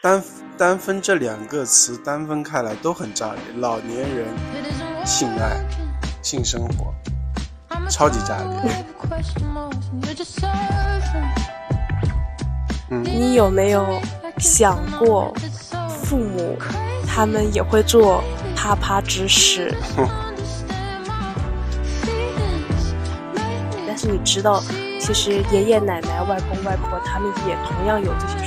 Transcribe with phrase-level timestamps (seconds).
[0.00, 0.22] 单
[0.56, 4.28] 单分这两个词单分开来都很炸裂，老年人
[5.04, 5.60] 性爱、
[6.22, 6.94] 性生活，
[7.90, 8.84] 超级炸裂。
[12.90, 14.00] 嗯，你有没有
[14.38, 15.34] 想过，
[16.04, 16.56] 父母
[17.04, 18.22] 他们也会做
[18.54, 19.74] 啪啪之事？
[23.84, 24.62] 但是你知道，
[25.00, 28.38] 其实爷爷奶奶、外公外婆他们也同样有这些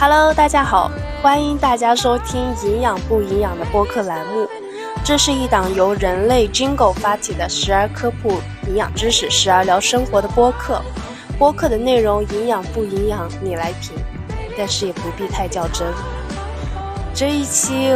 [0.00, 0.88] Hello，大家好，
[1.20, 4.48] 欢迎大家收听《营养不营养》的播客栏目。
[5.04, 10.80] 这是一档由人类 Jingle 发起的，时而科普营养知识，时而聊生活的播客。
[11.36, 13.96] 播客的内容营养不营养，你来评，
[14.56, 15.84] 但是也不必太较真。
[17.12, 17.92] 这一期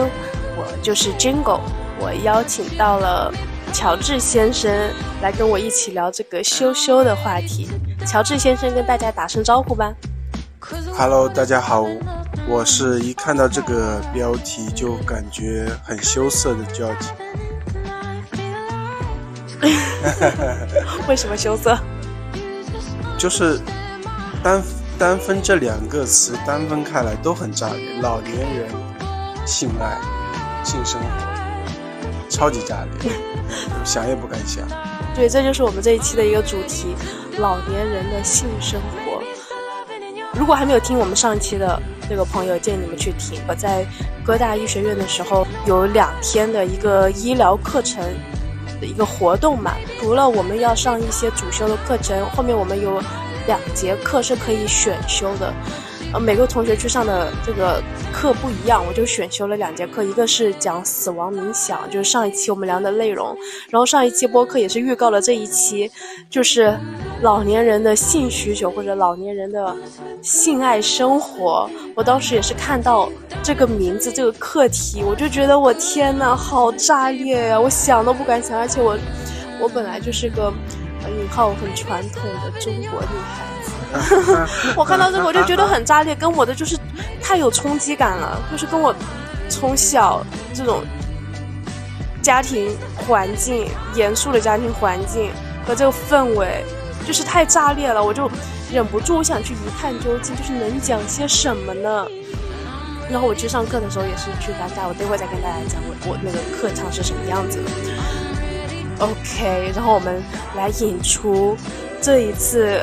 [0.57, 1.61] 我就是 Jingle，
[2.01, 3.33] 我邀请到了
[3.73, 4.91] 乔治先生
[5.23, 7.69] 来跟我一起聊这个羞羞的话题。
[8.05, 9.95] 乔治先生跟大家打声招呼吧。
[10.95, 11.87] Hello，大家好，
[12.47, 17.09] 我是一看到这个标题就感觉很羞涩的交集。
[21.09, 21.79] 为什么羞涩？
[23.17, 23.59] 就是
[24.43, 24.63] 单
[24.99, 28.69] 单分这两个词单分开来都很炸裂，老年人
[29.47, 29.99] 性爱、
[30.63, 33.13] 性生活，超级炸裂，
[33.83, 34.63] 想也不敢想。
[35.15, 36.95] 对，这就是我们这一期的一个主题：
[37.39, 39.12] 老年人的性生活。
[40.35, 43.39] 如果还没有听我们上期的那个朋友，建议你们去听。
[43.47, 43.85] 我在
[44.25, 48.03] 哥大医学院的时候，有两天的一个医疗课程
[48.81, 49.75] 的一个活动嘛。
[50.01, 53.01] 除了我们要上一些主修的课程，后面我们有
[53.47, 55.53] 两节课是可以选修的。
[56.13, 57.83] 呃，每个同学去上的这个
[58.13, 63.35] 课不一样，我就选修了两节课，一个是讲死亡冥想，就是上一期我们聊的内容。
[63.71, 65.91] 然后上一期播客也是预告了这一期，
[66.29, 66.79] 就是
[67.23, 69.75] 老年人的性需求或者老年人的
[70.21, 71.69] 性爱生活。
[71.95, 73.11] 我当时也是看到
[73.43, 77.59] 这个名字这个课题，我就觉得我天呐，好炸裂呀！
[77.59, 78.99] 我想都不敢想，而且我
[79.59, 80.53] 我本来就是个
[81.09, 83.62] 引号很传统的中国女孩。
[84.77, 86.79] 我看到这个我就觉得很炸裂，跟我的就是
[87.23, 88.95] 太有冲击感了，就是跟我
[89.49, 90.83] 从小这种
[92.23, 95.31] 家庭环境、严肃的家庭环境
[95.67, 96.65] 和这个氛围，
[97.07, 98.31] 就是太炸裂了，我就
[98.73, 102.07] 忍不住我想去一探究竟，就是能讲些什么呢？
[103.11, 107.71] 然后我去上课的时候也是去尴尬，我待会再跟大家讲我我那个课堂是什么样子的。
[109.01, 110.23] OK，然后我们
[110.57, 111.57] 来引出
[112.01, 112.81] 这一次。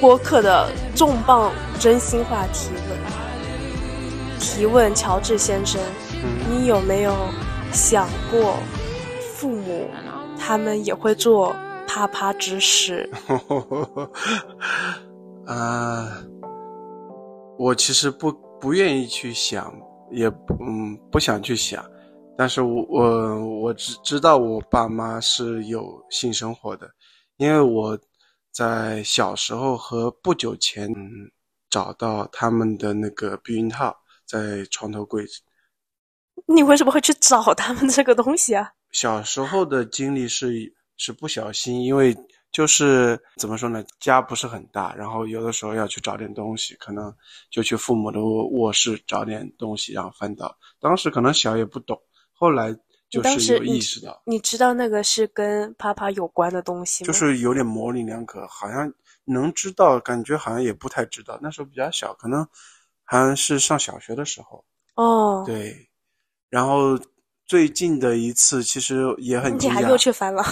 [0.00, 2.98] 播客的重磅真心话提问：
[4.40, 5.78] 提问乔治先生，
[6.48, 7.14] 你有没有
[7.70, 8.56] 想过，
[9.34, 9.90] 父母
[10.38, 11.54] 他们也会做
[11.86, 13.10] 啪啪之事？
[15.44, 16.22] 啊，
[17.58, 19.70] 我其实不不愿意去想，
[20.10, 20.28] 也
[20.60, 21.84] 嗯不想去想，
[22.38, 26.88] 但是我我我只知道我爸妈是有性生活的，
[27.36, 27.98] 因为我。
[28.52, 30.92] 在小时候和不久前
[31.68, 33.96] 找到他们的那个避孕套
[34.26, 35.24] 在床头柜。
[36.46, 38.72] 你为什么会去找他们这个东西啊？
[38.90, 42.16] 小时候的经历是是不小心，因为
[42.50, 47.14] 就是怎么说呢，家不是很大，然后有的时候要去找点东西，可能
[47.50, 50.58] 就去父母的卧室找点东西，然后翻到。
[50.80, 52.00] 当时可能小也不懂，
[52.32, 52.76] 后来。
[53.10, 57.06] 就是有意识到，你知道那个是跟啪啪有关的东西吗？
[57.08, 58.92] 就是有点模棱两可，好像
[59.24, 61.36] 能知道，感觉好像也不太知道。
[61.42, 62.46] 那时候比较小，可能
[63.02, 64.64] 好像是上小学的时候。
[64.94, 65.88] 哦，对。
[66.48, 66.96] 然后
[67.46, 69.74] 最近的一次其实也很惊讶。
[69.74, 70.44] 你还又去翻了？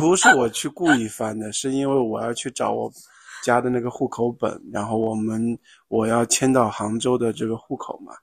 [0.00, 2.90] 不是我去故意翻的，是因为我要去找我
[3.44, 5.58] 家的那个户口本，然后我们
[5.88, 8.14] 我要迁到杭州的这个户口嘛，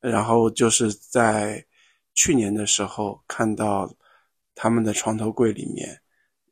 [0.00, 1.64] 然后就是在。
[2.16, 3.94] 去年的时候看到
[4.54, 6.00] 他们的床头柜里面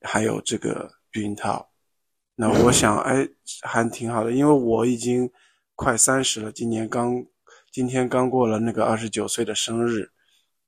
[0.02, 1.70] 还有这个避孕套，
[2.36, 3.26] 那我想，哎，
[3.62, 5.28] 还挺好的，因为我已经
[5.74, 7.24] 快三十了，今年刚
[7.72, 10.10] 今天刚过了那个二十九岁的生日，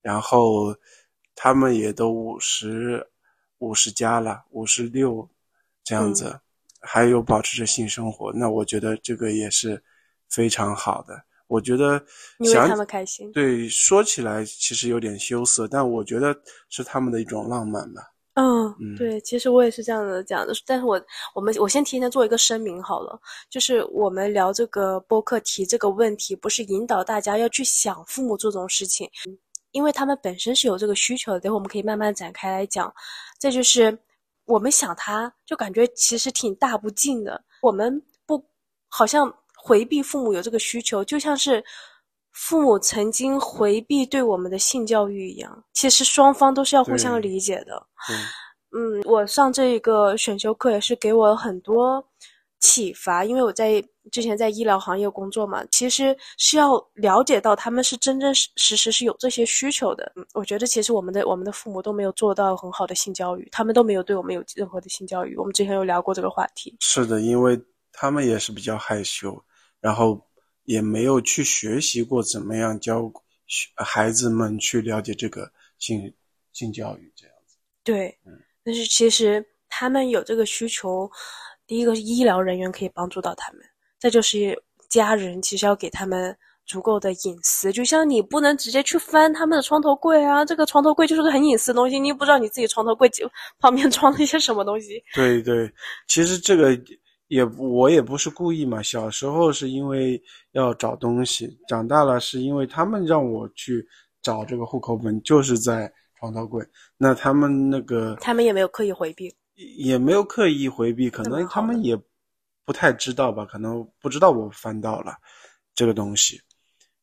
[0.00, 0.74] 然后
[1.34, 3.06] 他们也都五十
[3.58, 5.28] 五十加了，五十六
[5.84, 6.40] 这样子，
[6.80, 9.84] 还有保持着性生活，那我觉得这个也是
[10.30, 11.24] 非常好的。
[11.48, 12.02] 我觉得，
[12.38, 13.30] 因为他们开心。
[13.32, 16.36] 对，说起来其实有点羞涩，但我觉得
[16.68, 18.02] 是他们的一种浪漫吧。
[18.34, 20.52] 嗯，对，其实我也是这样子讲的。
[20.66, 21.00] 但是我
[21.34, 29.08] 我们我先提前做一个声明好了，就是我们聊这个播客提这个问题，不是引导大家要去想父母做这种事情，
[29.70, 31.40] 因为他们本身是有这个需求的。
[31.40, 32.92] 等会我们可以慢慢展开来讲。
[33.38, 33.96] 再就是
[34.44, 37.42] 我们想他，就感觉其实挺大不敬的。
[37.62, 38.02] 我们。
[38.28, 38.44] 不
[38.88, 39.32] 好像
[39.66, 41.64] 回避父母有这个需求，就像是
[42.30, 45.64] 父母曾经回避对我们的性教育一样。
[45.72, 47.84] 其实双方都是要互相理解的。
[48.70, 52.04] 嗯，我上这一个选修课也是给我很多
[52.60, 53.82] 启发，因为我在
[54.12, 60.12] 之前在医疗行业工作嘛，其实是要了解到他们是真真实实是有这些需求的。
[60.32, 65.36] 我觉得其实我们的我们的父母都没有做到很好的性教育，他们都没有对我们有任何的性教育。
[65.36, 66.76] 我们之前有聊过这个话题。
[66.80, 67.58] 是的，因为
[67.92, 69.42] 他们也是比较害羞，
[69.86, 70.20] 然后
[70.64, 73.08] 也没有去学习过怎么样教
[73.76, 75.48] 孩子们去了解这个
[75.78, 76.12] 性
[76.52, 77.56] 性教育这样子。
[77.84, 78.32] 对，嗯。
[78.64, 81.08] 但是其实他们有这个需求，
[81.68, 83.62] 第一个是医疗人员可以帮助到他们，
[84.00, 86.36] 再就是家人其实要给他们
[86.66, 87.70] 足够的隐私。
[87.70, 93.08] 就像你不能直接去翻他们的床头柜啊，这个床头柜就是个很隐私的东西，你又不知道你自己床头柜
[93.60, 95.00] 旁边装了一些什么东西。
[95.14, 95.72] 对对，
[96.08, 96.76] 其实这个
[97.28, 103.86] 也我也不是故意嘛，小时候是因为要找东西，长大了是因为他们让我去
[104.22, 105.92] 找这个户口本，就是在。
[106.18, 109.30] 床头柜，那他们那个，他们也没有刻意回避，
[109.76, 111.94] 也没有刻意回避，可能他们也
[112.64, 115.12] 不太知道吧，可能不知道我翻到了
[115.74, 116.40] 这个东西，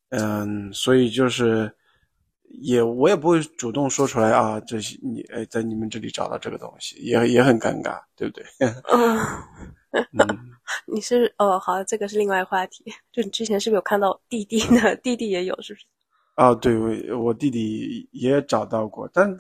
[0.10, 1.72] 嗯，所以就是
[2.60, 8.44] 也我也不会主动说出来啊，这些你哎在你们这里找到这个东西，也也很尴尬，对不对？
[8.92, 9.20] 嗯，
[10.88, 14.96] 你是哦，好，这个是另外话题，就你之前是不是有看到弟弟呢？
[15.04, 15.86] 弟弟也有，是不是？
[16.36, 19.38] 啊，对，我我弟弟也找到过，但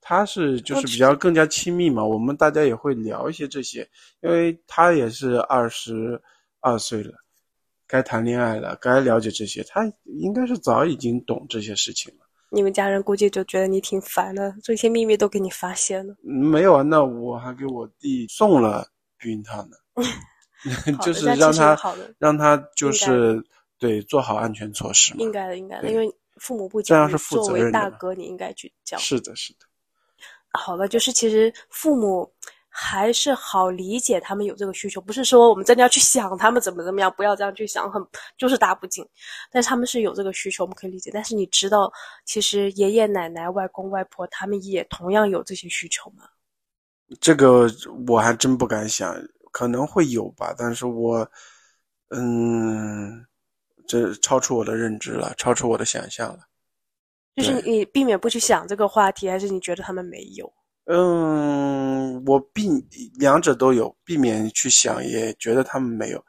[0.00, 3.88] 他是就是比较更加亲密嘛，我们大家也会聊一些这些，
[4.20, 6.20] 因为他也是二十
[6.60, 7.14] 二岁了，
[7.86, 12.26] 该谈恋爱了，该了解这些，他应该是早已经懂这些事情了。
[12.50, 16.14] 你们家人估计就觉得你挺烦的，这些秘密都给你发现了。
[16.22, 18.86] 没有啊，那我还给我弟送了
[19.18, 19.76] 避孕套呢，
[21.02, 21.78] 就是让他
[22.18, 23.42] 让他就是
[23.78, 25.20] 对做好安全措施嘛。
[25.20, 26.14] 应该的，应该的，因为。
[26.38, 28.98] 父母不讲，作为大哥，你应该去教。
[28.98, 29.60] 是的，是的。
[30.50, 32.28] 好了，就是其实父母
[32.68, 38.04] 还是好理解他们有这个需求，不是说我们真的要去想他们怎么怎么样，不要这样去想，很
[38.36, 39.08] 就是打不进。
[39.52, 41.08] 但是他们是有这个需求，我们可以理解。
[41.14, 41.90] 但是你知道，
[42.24, 46.24] 其实爷爷奶奶、外公外婆他们也同样有这些需求吗？
[47.20, 47.70] 这个
[48.08, 49.14] 我还真不敢想，
[49.54, 50.52] 可能会有吧。
[50.58, 51.30] 但是我，
[52.10, 53.24] 嗯。
[53.86, 56.38] 这超出我的认知了，超出我的想象了。
[57.36, 60.50] 就是你避免不去想这个话题，还是你觉得他们没有？
[60.86, 62.70] 嗯，我避
[63.18, 66.24] 两者都有，避免去想，也觉得他们没有，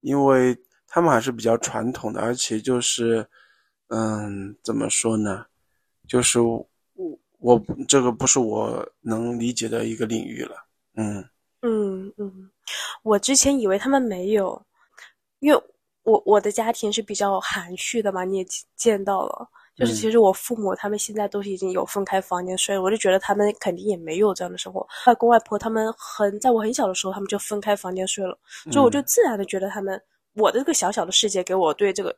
[0.00, 0.56] 因为
[0.88, 3.28] 他们还是比较传统的，而且就是，
[3.88, 5.44] 嗯，怎么说呢？
[6.08, 6.66] 就是我
[7.40, 10.56] 我这个不是我能理解的一个领域了。
[10.94, 11.22] 嗯
[11.62, 12.50] 嗯嗯，
[13.02, 14.60] 我之前以为他们没有，
[15.40, 15.62] 因为。
[16.02, 19.46] 我我的家庭是比较含蓄的嘛，你也见到了，
[19.76, 24.84] 就是其实我父母他们现在都是已经有分开房间睡了，我就觉得他们肯定也没有这样的生活。
[25.06, 28.36] 外公外婆他们很在我很小的时候，他们就分开房间睡了，
[28.72, 30.00] 所以我就自然的觉得他们
[30.34, 32.16] 我的这个小小的世界给我对这个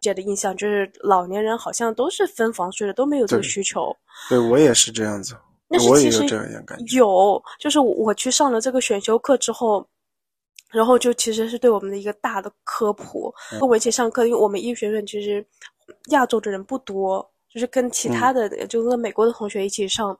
[0.00, 3.94] 界的印象就是老年人好像都是分房睡的，都没有这个需求。
[4.30, 5.36] 对我也是这样子，
[5.78, 6.96] 我也有这样感觉。
[6.98, 9.86] 有，就是我去上了这个选修课之后。
[10.72, 13.34] 然后就其实是对我们的一个大的科普。
[13.58, 15.44] 跟我一起上课，因为我们医学院其实
[16.10, 20.16] 亚洲的人不多，就是跟其他的，就跟美国的同学一起上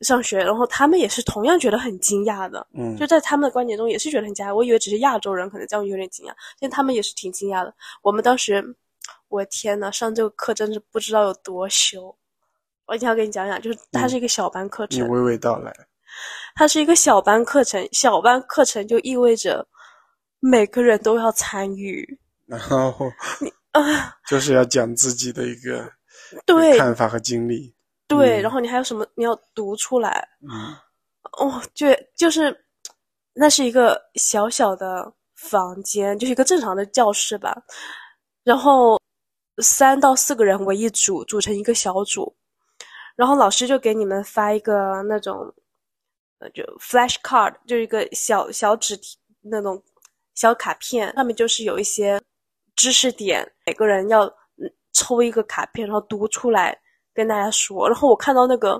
[0.00, 2.66] 上学，然后他们也是同样觉得很惊讶的。
[2.72, 4.54] 嗯，就在他们的观点中也是觉得很惊讶。
[4.54, 7.74] 我以为只是亚洲人可能这样有点惊讶，但他们也是挺惊讶的。
[8.00, 8.64] 我们当时，
[9.28, 12.16] 我天呐，上这个课真是不知道有多羞。
[12.86, 14.98] 我一定要跟你讲讲，就是它是一个小班课程。
[14.98, 15.72] 你娓娓道来。
[16.54, 19.66] 它是一个小班课程，小班课程就意味着
[20.40, 22.94] 每个人都要参与， 然后
[23.40, 25.92] 你 啊，就是要讲自己的一个
[26.46, 27.74] 对看法和经历，
[28.08, 30.74] 对，然后你还有什么你要读出来，嗯，
[31.38, 32.56] 哦，就就是
[33.34, 37.54] 那是一个小小的房间，就是一个正常的教室吧，
[38.42, 38.98] 然后
[39.62, 42.34] 三到四个人为一组，组成一个小组，
[43.16, 45.52] 然后老师就给你们发一个那种。
[46.38, 48.94] 呃，就 flash card 就是一个小小纸
[49.40, 49.82] 那种
[50.34, 52.20] 小卡片，上面就是有一些
[52.74, 54.30] 知识点，每个人要
[54.92, 56.78] 抽一个卡片，然后读出来
[57.14, 57.88] 跟大家说。
[57.88, 58.78] 然后我看到那个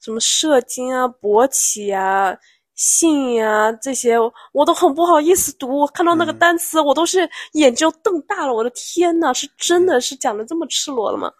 [0.00, 2.36] 什么射精啊、勃起啊、
[2.74, 4.16] 性啊这些，
[4.52, 5.78] 我都很不好意思读。
[5.78, 7.20] 我看到那个单词，我都是
[7.52, 8.52] 眼睛瞪大了。
[8.52, 11.30] 我的天呐，是真的是讲的这么赤裸了吗？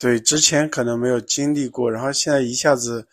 [0.00, 3.06] 对，之前可能没有经历过，然后现在一下子。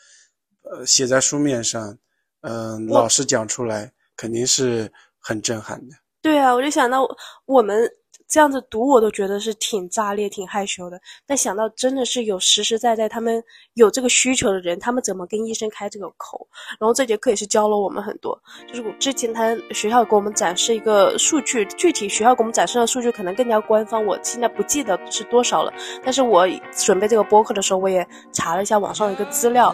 [0.70, 1.98] 呃，写在书面上，
[2.42, 5.96] 嗯，老师讲出来肯定是很震撼的。
[6.22, 7.08] 对啊，我就想到
[7.46, 7.90] 我们。
[8.28, 11.00] 这样子读我都觉得是挺炸裂、挺害羞的。
[11.26, 13.42] 但想到真的是有实实在在他们
[13.76, 16.48] 有这个需求的人，他们怎么跟医生开这个口？
[16.80, 18.38] 然后这节课也是教了我们很多。
[18.68, 25.74] 就是我之前他学校给我们展示一个数据，具体学校给我们展示的数据可能更加官方，我现在不记得是多少了。
[26.04, 29.74] 但是我准备这个播客的时候，我也查了一下网上一个资料。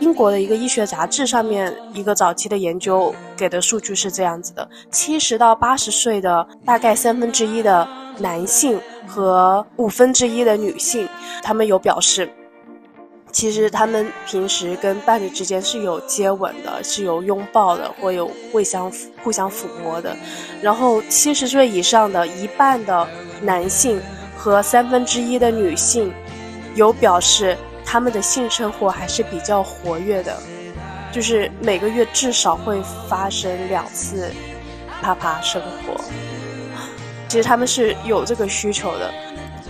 [0.00, 7.86] 英国的一个医学杂志上面一个早期的研究给的数据是这样子的：七十到八十岁的大概三分之一的
[8.18, 11.08] 男性和五分之一的女性，
[11.42, 12.30] 他们有表示，
[13.32, 18.92] 其实他们平时跟伴侣之间是有接吻的，是有拥抱的，或有互相
[19.24, 20.16] 互相抚摸的。
[20.62, 23.06] 然后七十岁以上的一半的
[23.42, 24.00] 男性
[24.36, 26.12] 和三分之一的女性，
[26.76, 27.56] 有表示。
[27.90, 30.38] 他们的性生活还是比较活跃的，
[31.10, 34.30] 就是每个月至少会发生两次
[35.00, 35.98] 啪啪生活。
[37.28, 39.10] 其实他们是有这个需求的。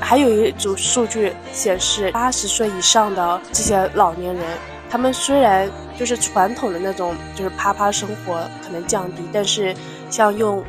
[0.00, 4.44] 还有一组数据显示，八十岁以上的这些老年人，
[4.90, 9.72] 他们虽然就是传统的那种就是啪啪生活可能降低，但是
[10.10, 10.64] 像用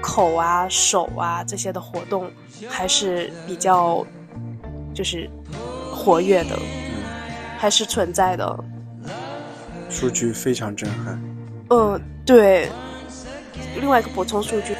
[0.00, 2.28] 口啊、手啊这些的活动
[2.68, 4.04] 还是比较
[4.92, 5.30] 就是。
[6.02, 6.58] 活跃的，
[7.56, 8.64] 还是存在的。
[9.88, 11.22] 数据非常震撼。
[11.70, 12.68] 嗯，对。
[13.78, 14.76] 另外一个补充数据：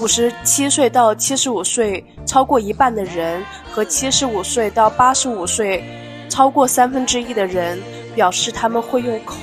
[0.00, 5.84] 五十七岁到七十五岁超过一半的人，和七十五岁到八十五岁
[6.28, 7.78] 超过三分之一的人
[8.16, 9.36] 表示他们会用口，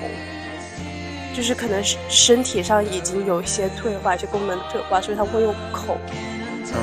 [1.33, 5.97] 就是可能是身体上已经有一些退化，一些功能退化，所以他会用口。
[6.73, 6.79] 嗯。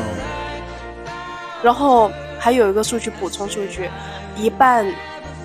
[1.63, 2.11] 然后。
[2.45, 3.89] 还有一个数据补充数据，
[4.37, 4.85] 一半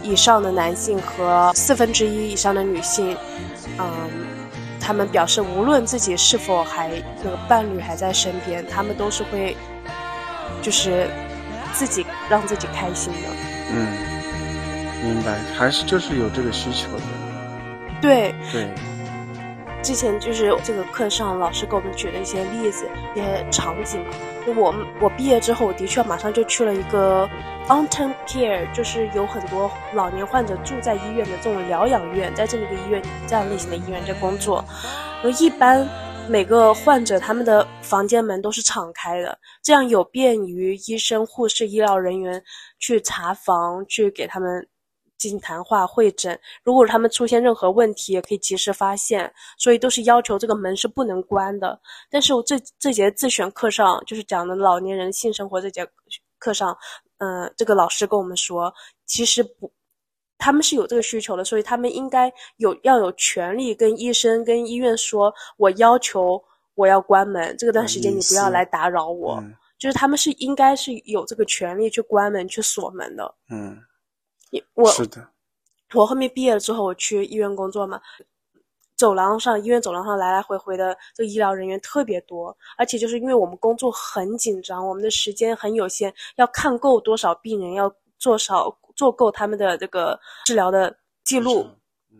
[0.03, 3.15] 以上的男性和四分之一以上的女性，
[3.77, 3.87] 嗯，
[4.81, 6.89] 他们表示无论自己是否还
[7.23, 9.55] 那个伴侣还在身边，他们都是会，
[10.61, 11.09] 就是
[11.71, 13.29] 自己让自己开心的。
[13.71, 13.87] 嗯，
[15.01, 17.03] 明白，还是就是有这个需求的。
[18.01, 18.67] 对对。
[19.81, 24.09] 之前就是这个课上老师给我们举了一些例子，一些场景嘛。
[24.38, 27.29] 就我我毕业之后，我的确马上就去了一个
[27.67, 34.63] long-term care，就是有很多老年患者住在医院的这种疗养院，在这里的医院这样类型的医院在工作。
[35.23, 35.87] 然后一般
[36.27, 42.41] 每个患者他们的房间门都是敞开的，这样有便于医生、护士、医疗人员
[42.79, 44.67] 去查房，去给他们。
[45.19, 51.79] 进行谈话会诊，如果他们出现任何问题，也可以及时发现，所以都是要求这个门是不能关的。
[52.09, 55.85] 但是我这这节自选课上，就是讲的老年人性生活这节
[56.39, 56.75] 课上，
[57.17, 58.73] 嗯，这个老师跟我们说，
[59.05, 59.69] 其实不，
[60.37, 66.41] 他们是有这个需求的，所以他们应该有要有权利跟医生跟医院说，我要求
[66.75, 69.43] 我要关门，这个段时间你不要来打扰我，
[69.77, 73.77] 就是他们是应该是有这个权利去关门去锁门的，嗯。
[74.73, 75.27] 我是的，
[75.93, 78.01] 我后面毕业了之后，我去医院工作嘛，
[78.95, 91.67] 走廊上，医院走廊上来来回回的这个医疗人员特别多，而且就是因为我们工作很紧张，我们的时间很有限，要看够多少病人，要做少做够他们的这个治疗的记录，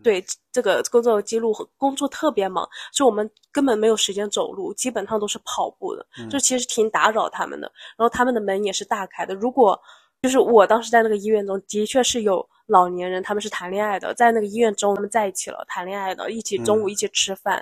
[0.02, 7.70] 对这个工作记录，工作特别忙，所以我们根本没有时间走路，基本上都是跑步的，就其实挺打扰他们的。
[7.96, 9.80] 然后他们的门也是大开的，如果。
[10.22, 17.54] 就是我当时在那个医院中，的确是有老年人，他们是谈恋爱的，在那个医院中他们在一起了，谈恋爱的，一起中午一起吃饭，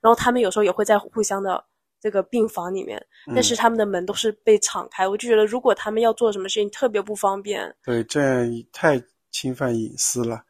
[0.00, 1.62] 然后他们有时候也会在互相的
[2.00, 3.04] 这个病房里面，
[3.34, 7.74] 但是他们的门都是被敞开，我就觉得如果他们要做什么事情，特别不方便。
[7.84, 10.42] 对，这样太侵犯隐私了。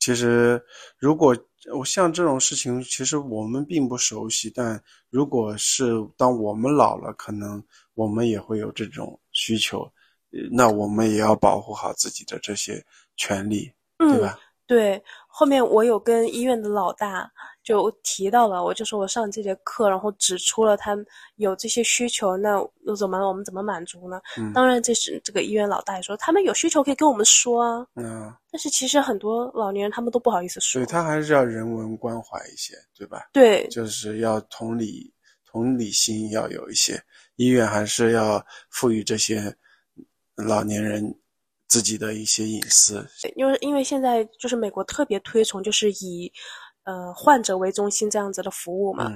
[0.00, 0.60] 其实，
[0.98, 1.36] 如果
[1.72, 7.62] 我像这种事情，其实我们并不熟悉，但如果是当我们老了，可能
[7.94, 9.88] 我们也会有这种需求。
[10.52, 12.84] 那我们也要保护好自己的这些
[13.16, 14.38] 权利，对吧？
[14.68, 17.30] 对，后面我有跟医院的老大
[17.62, 20.96] 就提到了，我就说我上这节课，然后指出了他
[21.36, 24.20] 有这些需求，那又怎么我们怎么满足呢？
[24.52, 27.86] 当然，这是这个医院老大也说，他们有需求可以跟我们说啊。
[27.94, 28.34] 嗯。
[28.50, 30.82] 但是其实很多老年人他们都不好意思说。
[30.82, 33.28] 对他还是要人文关怀一些，对吧？
[33.32, 35.14] 对，就是要同理
[35.44, 37.00] 同理心要有一些，
[37.36, 39.56] 医院还是要赋予这些。
[40.36, 41.18] 老年人
[41.68, 46.30] 自己的一些隐私，因为因为现在就是美国特别推崇就是以，
[46.84, 49.10] 呃患者为中心这样子的服务嘛，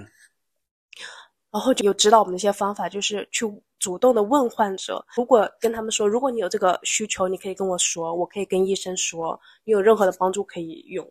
[1.52, 3.46] 然后就有指导我们的一些方法，就是去
[3.78, 11.06] 主动的问患者，如果跟他们说，如果你有这个需求，你可以跟我说，我可以跟医生说，你有任何的帮助可以用。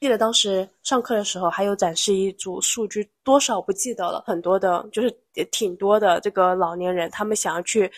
[0.00, 7.90] 记得当时上课的时候，还有展示一组数据，多少不记得了，很多的，就是也挺多的这个老年人，他们想要去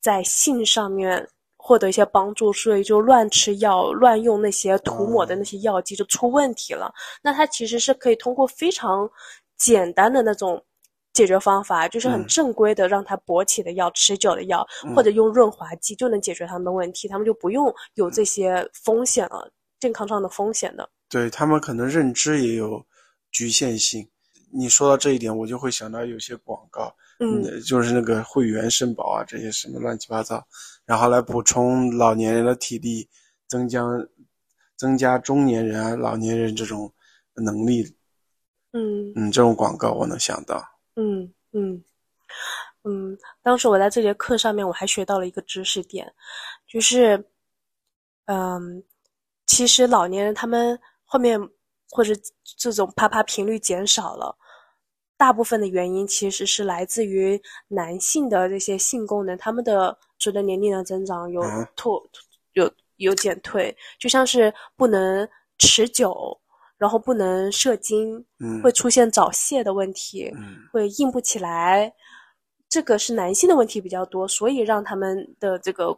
[0.00, 6.92] 在性上面获得一些帮助，所以就乱吃药、乱用那些涂抹的那些药剂，就出问题了。
[7.22, 9.10] 那他其实是可以通过非常
[9.56, 10.62] 简单的那种。
[11.12, 14.64] 解决方法就是很正规的，让他勃起的药、持久的药，
[14.94, 20.88] 或者用润滑剂就能解决他们的问题，他们就不用有这些风险了，健康上的风险的。
[21.08, 22.86] 对他们可能认知也有
[23.32, 24.08] 局限性。
[24.52, 30.46] 你说到这一点，我就会想到有些广告，嗯，就是那个会员肾宝啊，这些什么乱七八糟，
[30.84, 33.08] 然后来补充老年人的体力，
[33.46, 33.82] 增加
[34.76, 36.92] 增加中年人啊、老年人这种
[37.34, 37.96] 能力。
[38.72, 40.62] 嗯嗯，这种广告我能想到。
[40.94, 41.82] 嗯嗯
[42.84, 46.10] 嗯，当时我在这节课上面，我还学到了一个知识点，
[46.68, 47.22] 就是，
[48.26, 48.82] 嗯，
[49.46, 51.38] 其实老年人他们后面
[51.90, 52.12] 或者
[52.56, 54.38] 这种啪啪频率减少了，
[55.20, 61.42] 大部分的原因其实是来自于男性的这些性功能，他们的随着年龄的增长有
[61.76, 61.92] 退
[62.54, 66.40] 有有减退，就像是不能持久。
[66.78, 68.24] 然后不能射精，
[68.62, 70.32] 会出现早泄的问题，
[70.72, 71.92] 会硬不起来，
[72.70, 75.94] 这个是男性的问题比较多，所以让他们的这个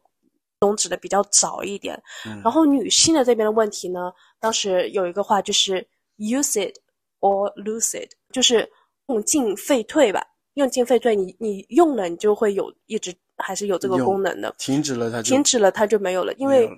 [0.58, 2.02] 终止的比较早一点。
[2.42, 5.86] 然后女性的这边的问题呢，当时有一个话就是
[6.18, 6.74] use it
[7.20, 8.68] or lose it，就是
[9.12, 16.70] 用进废退吧，用进废退，你你用了你就会有一直还是有这个功能的，停止了它停止了它就没有了，因为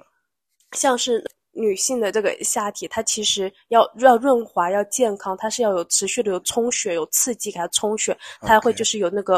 [0.72, 1.24] 像是。
[1.56, 9.36] 女性的这个下体，它其实要要润滑、要健康，它是要有持续的有充血、有刺激给它充血，它会就是有那个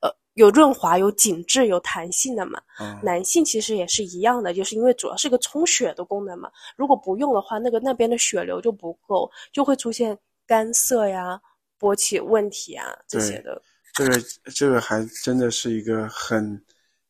[0.00, 2.62] 呃有润滑、有紧致、有弹性的嘛。
[3.02, 6.48] 男性其实也是一样的，就是因为主要是个充血的功能嘛。
[6.76, 11.40] 如果不用的话，那个那边的血流就不够，就会出现干涩呀、
[11.78, 13.60] 勃起问题啊这些的。
[13.94, 14.22] 这个
[14.54, 16.62] 这个还真的是一个很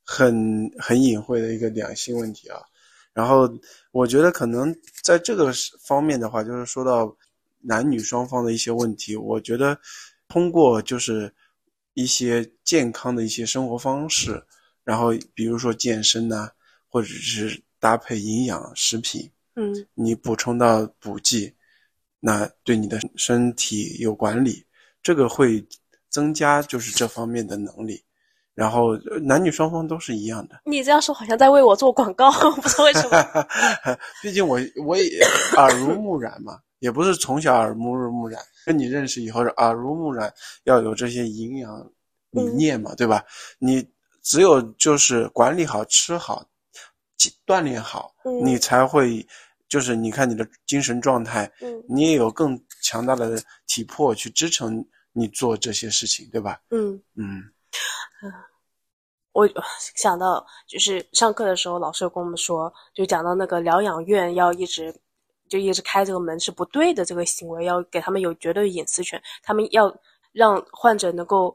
[0.05, 2.61] 很很隐晦的一个两性问题啊。
[3.13, 3.49] 然后
[3.93, 5.53] 我觉得可能在这个
[5.87, 7.17] 方面的话，就是说到
[7.61, 9.79] 男女双方的一些问题，我觉得
[10.29, 11.35] 通过就是
[11.95, 14.45] 一些健康的一些生活方式，
[14.85, 16.51] 然后比如说健身呐，
[16.89, 21.56] 或者是搭配营养食品，嗯，你补充到补剂，
[22.27, 24.67] 那对你的身体有管理，
[25.01, 25.65] 这个会
[26.11, 28.03] 增加就是这方面的能力。
[28.53, 30.61] 然后男女双方都是一样的。
[30.65, 32.29] 你这样说好像在为我做广告，
[32.61, 33.47] 不知道为什么。
[34.21, 35.23] 毕竟我我也
[35.57, 40.35] 耳濡目染嘛，也不是从小耳濡目染，跟你认识以后是耳濡目染，
[40.65, 41.89] 要有这些营养
[42.33, 43.23] 理念嘛，对吧？
[43.61, 43.87] 你
[44.21, 46.45] 只有就是管理好、吃好、
[47.47, 48.13] 锻炼好，
[48.43, 49.25] 你才会
[49.69, 56.61] 就是你看你的精神状态，嗯你也有更强大的体魄去支撑你做这些事情，对吧？
[56.71, 57.43] 嗯嗯。
[58.23, 58.33] 嗯，
[59.33, 59.47] 我
[59.95, 64.95] 想到就是上课的时候，老师跟我们说，就讲到那个疗养院要一直
[65.49, 69.95] 就一直开这个门是不对的，这个行为要给他们有绝对隐私权，他们要
[70.33, 71.55] 让患者能够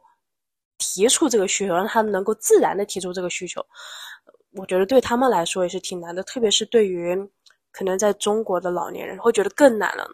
[0.78, 3.65] 提出这个需求，让他们能够自然的提出这个需求。
[4.52, 7.17] 我觉得对他们来说也是挺难的，特别是对于
[7.71, 10.07] 可能在中国的老年人，会觉得更难了。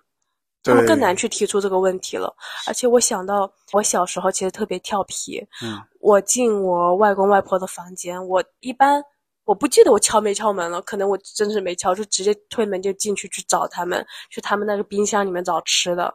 [0.63, 2.35] 他们更难去提出这个问题了，
[2.67, 5.39] 而且我想到我小时候其实特别调皮。
[5.63, 9.01] 嗯，我进我外公外婆的房间，我一般
[9.45, 16.13] 我不记得我敲没敲门了，可能我真是没敲，就直接推门就进去去找他们，去他们那个冰箱里面找吃的。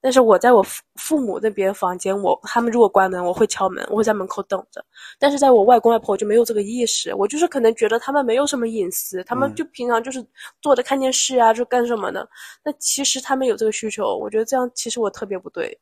[0.00, 4.84] 但是我在我父父母那边房间，我他们如果关门，我会敲门，我会在门口等着。
[5.18, 10.24] 但是在我外公外婆就没有这个意识，我就是可能觉得他们没有什么隐私，他们就平常就是
[10.62, 12.28] 坐着看电视啊，就干什么的。
[12.64, 15.76] 那其实他们有这个需求，我觉得这样其实我特别不对。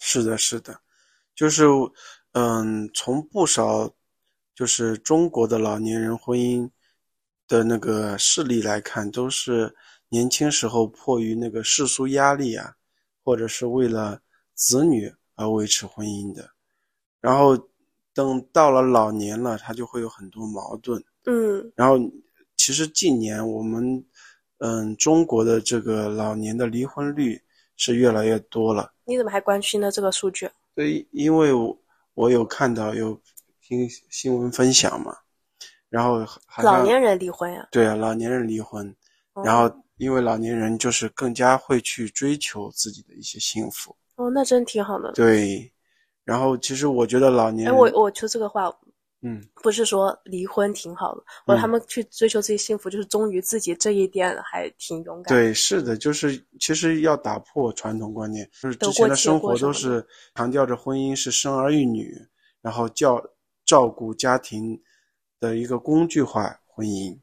[0.00, 0.76] 是的，是的，
[1.36, 1.64] 就是
[2.32, 3.88] 嗯，从不少
[4.54, 6.68] 就是中国的老年人婚姻
[7.46, 9.72] 的那个事例来看，都是
[10.08, 12.74] 年轻时候迫于那个世俗压力啊。
[13.22, 14.20] 或者是为了
[14.54, 16.50] 子女而维持婚姻的，
[17.20, 17.56] 然后
[18.14, 21.02] 等到了老年了，他就会有很多矛盾。
[21.24, 21.96] 嗯，然后
[22.56, 24.04] 其实近年我们，
[24.58, 27.40] 嗯，中国的这个老年的离婚率
[27.76, 28.92] 是越来越多了。
[29.04, 30.50] 你怎么还关心呢这个数据？
[30.74, 31.78] 对，因为我
[32.14, 33.20] 我有看到有
[33.60, 35.14] 听新闻分享嘛，
[35.88, 36.26] 然后
[36.62, 37.68] 老年人离婚呀？
[37.70, 38.94] 对啊，老年人离婚，
[39.44, 39.74] 然后。
[40.00, 45.12] 因为老年人就是更加会去追求自己的一些幸福哦，那真挺好的。
[45.12, 45.70] 对，
[46.24, 48.72] 然后其实我觉得老年，哎，我我说这个话，
[49.20, 55.36] 嗯，不是说离婚挺好的，或者他们去追求自己幸福，就是忠于自己这一点还挺勇敢。
[55.36, 60.02] 对，是的，就是其实要打破传统观念，就是之前的生活都是
[60.34, 62.16] 强调着婚姻是生儿育女，
[62.62, 63.22] 然后教
[63.66, 64.80] 照顾家庭
[65.38, 67.18] 的一个工具化婚姻，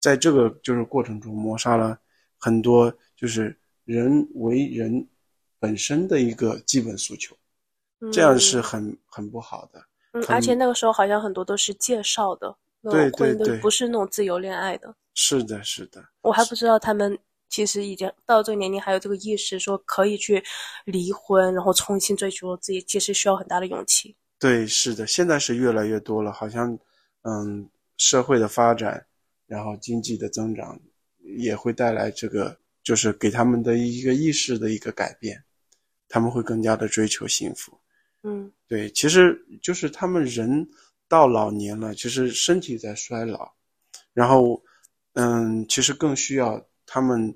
[0.00, 1.98] 在这个就是过程中磨杀了
[2.42, 5.06] 很多就是人为人
[5.60, 7.36] 本身的一个基本诉求，
[8.12, 9.80] 这样是很很不好的。
[10.12, 12.52] 嗯，而且那个时候好像很多都是介绍的，
[12.82, 14.92] 对对对，不是那种自由恋爱的。
[15.14, 16.04] 是的，是的。
[16.22, 17.16] 我还不知道他们
[17.48, 20.42] 其实已经到这个年龄，还有这个意识，说可以去
[20.84, 24.16] 离婚，然后重新追求自己，其实需要很大的勇气。
[24.40, 26.76] 对，是的，现在是越来越多了，好像，
[27.22, 29.06] 嗯，社会的发展，
[29.46, 30.80] 然后经济的增长，
[31.22, 35.42] 也会带来这个，就是给他们的一个意识的一个改变，
[36.08, 37.78] 他们会更加的追求幸福。
[38.22, 40.68] 嗯，对，其实就是他们人
[41.08, 43.52] 到老年了，其实身体在衰老，
[44.12, 44.62] 然后，
[45.14, 47.34] 嗯，其实更需要他们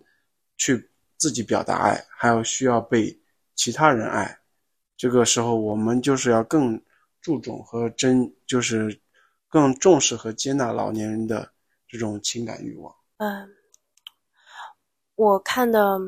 [0.56, 3.18] 去自己表达爱，还有需要被
[3.54, 4.38] 其他人爱。
[4.96, 6.80] 这个时候，我们就是要更
[7.20, 8.98] 注重和真，就是
[9.48, 11.52] 更重视和接纳老年人的
[11.88, 12.94] 这种情感欲望。
[13.18, 13.48] 嗯，
[15.16, 15.98] 我看的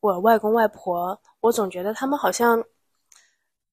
[0.00, 2.62] 我外公外婆，我总觉得他们好像。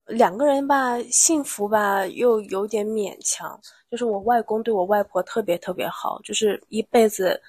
[0.08, 3.60] 两个人吧，幸福吧，又有点勉强。
[3.90, 7.42] 就是我外公对我外婆特别特别好，就是一辈子，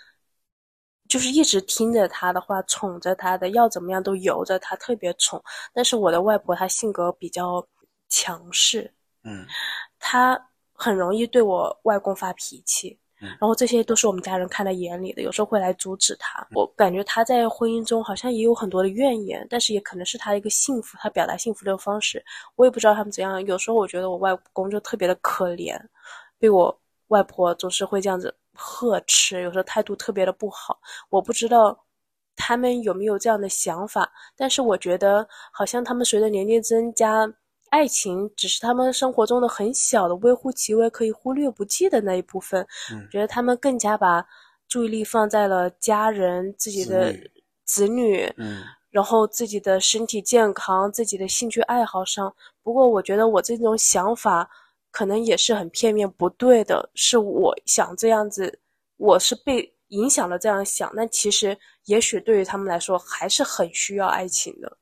[1.07, 5.43] 就是一直听着他的话，宠着他的，要怎么样都由着他，特别宠。
[5.75, 7.63] 但是我的外婆她性格比较
[8.09, 8.91] 强势，
[9.23, 9.47] 嗯，
[9.99, 12.99] 她很容易对我外公发脾气。
[13.19, 16.47] 然后这些都是我们家人看在眼里的，有时候会来阻止他。
[16.53, 22.23] 我感觉他在婚姻中好像也有很多的怨言，但是也可能是他的一个幸福，他表达幸福的方式。
[22.57, 23.45] 我也不知道他们怎样。
[23.47, 25.81] 有时候我觉得我外公就特别的可怜，
[26.39, 30.79] 被我外婆总是会这样子呵斥，有时候态度特别的不好。
[31.09, 31.79] 我不知道
[32.37, 37.33] 他们有没有这样的想法，但是我觉得好像他们随着年龄增加。
[37.71, 42.67] 爱情只是他们生活中的很小的、微乎其微、可以忽略不计的那一部分。
[42.93, 44.25] 嗯，觉得他们更加把
[44.69, 47.15] 注意力放在了家人、自己的
[47.65, 52.33] 子女，嗯，然后自己的身体健康、自己的兴趣爱好上。
[52.63, 54.49] 不过，我觉得我这种想法
[54.91, 56.89] 可能也是很片面、不对的。
[56.95, 58.59] 是我想这样子，
[58.97, 60.91] 我是被影响了这样想。
[60.95, 64.77] 那其实，也许对于他们来说，还是很需要爱情的。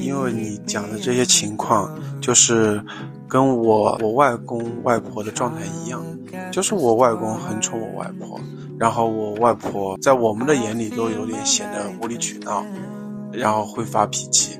[0.00, 2.82] 因为你讲的这些情况，就是
[3.28, 6.02] 跟我我外公外婆的状态一样，
[6.50, 8.40] 就是我外公很宠我外婆，
[8.78, 12.64] 然后我外婆在我们的眼里都有点显得无理取闹，
[13.32, 14.58] 然后会发脾气，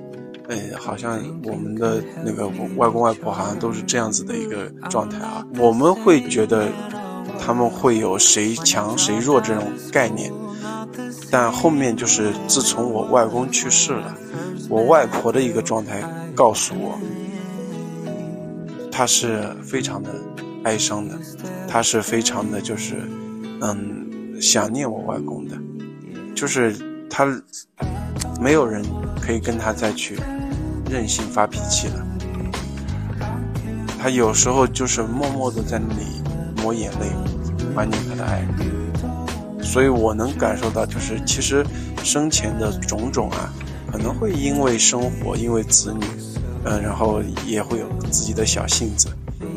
[0.49, 6.69] 嗯，好像我们的那个外公外婆好像都是这样子的一个状态啊，我们会觉得
[7.39, 10.33] 他们会有谁强谁弱这种概念，
[11.31, 14.17] 但后面就是自从我外公去世了。
[14.69, 16.03] 我外婆的一个状态
[16.35, 16.99] 告诉我，
[18.91, 20.11] 她是非常的
[20.65, 21.17] 哀伤的，
[21.69, 22.97] 她是非常的，就是，
[23.61, 25.57] 嗯，想念我外公的，
[26.35, 26.75] 就是
[27.09, 27.25] 她
[28.41, 28.85] 没有人
[29.21, 30.19] 可以跟她再去
[30.91, 32.07] 任性发脾气了，
[34.01, 36.05] 她有时候就是默默的在那里
[36.61, 37.13] 抹眼泪，
[37.75, 38.86] 怀念她的爱人，
[39.67, 41.67] 所以我能感受到，就是其实
[42.03, 43.53] 生前的种种啊。
[43.91, 46.05] 可能会因为生活，因为子女，
[46.65, 49.09] 嗯，然后也会有自己的小性子，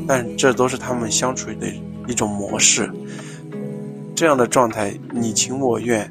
[0.07, 1.67] 但这都是他们相处的
[2.07, 2.89] 一种模式。
[4.15, 6.09] 这样的状态，你情我愿，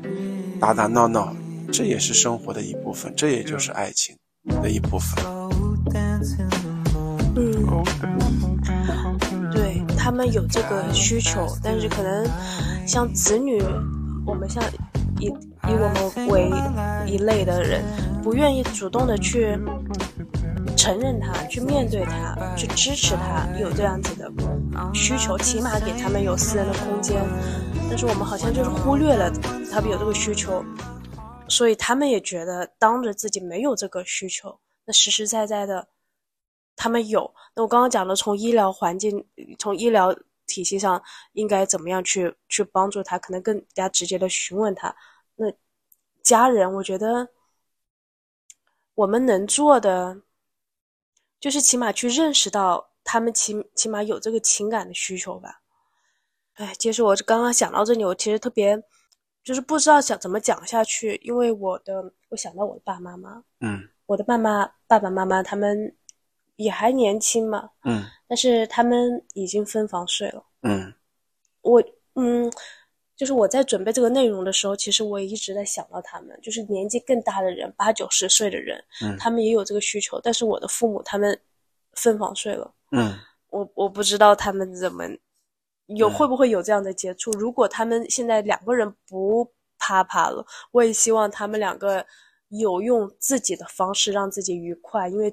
[0.61, 1.35] 打打闹闹，
[1.73, 4.15] 这也是生活的一部分，这也就是爱情
[4.63, 5.25] 的一部分。
[10.09, 12.27] 他们有这个需求，但是可能
[12.87, 13.63] 像子女，
[14.25, 14.65] 我们像
[15.21, 16.51] 以以我们为
[17.07, 17.85] 一类的人。
[18.23, 19.59] 不愿意主动的去
[20.75, 24.33] 承认他，去面对他，去支持他有这样子的
[24.95, 27.23] 需求，起码给他们有私人的空间。
[27.91, 29.31] 但是我们好像就是忽略了
[29.71, 30.65] 他们有这个需求，
[31.49, 34.59] 所以他们也觉得当着自己没有这个需求。
[34.87, 35.87] 那实实在在的，
[36.79, 37.31] 他们有。
[37.55, 39.23] 那我刚刚讲的，从医疗环境、
[39.59, 41.03] 从医疗体系上
[41.35, 44.97] 应该怎么样去去帮助他，可能更加直接的询问他。
[45.37, 45.53] 那
[46.23, 47.29] 家人，我觉得。
[48.99, 50.23] 我们能做的，
[51.39, 55.61] 就是起码去认识到他们起起码有这个情感的需求吧。
[56.55, 58.77] 哎，其实我刚刚想到这里，我其实特别
[59.45, 65.97] 就是不知道想怎么讲下去，因为我的我想到我的爸爸妈妈，嗯，我的爸妈爸爸妈妈他们
[66.59, 70.45] 也还年轻嘛，嗯但是他们已经分房睡了。
[70.63, 70.93] 嗯
[71.63, 71.83] 我
[72.15, 72.51] 嗯，
[73.17, 81.41] 就是我在准备这个内容的时候，其实我也一直在想到他们，就是年纪更大的人，八九十岁的人，嗯他们也有这个需求，但是我的父母他们
[81.93, 83.17] 分房睡了，嗯
[83.51, 85.05] 我我不知道他们怎么
[85.87, 87.31] 有嗯会不会有这样的接触。
[87.31, 92.05] 如果他们现在两个人不啪啪了，我也希望他们两个
[92.49, 95.31] 有用自己的方式让自己愉快，因为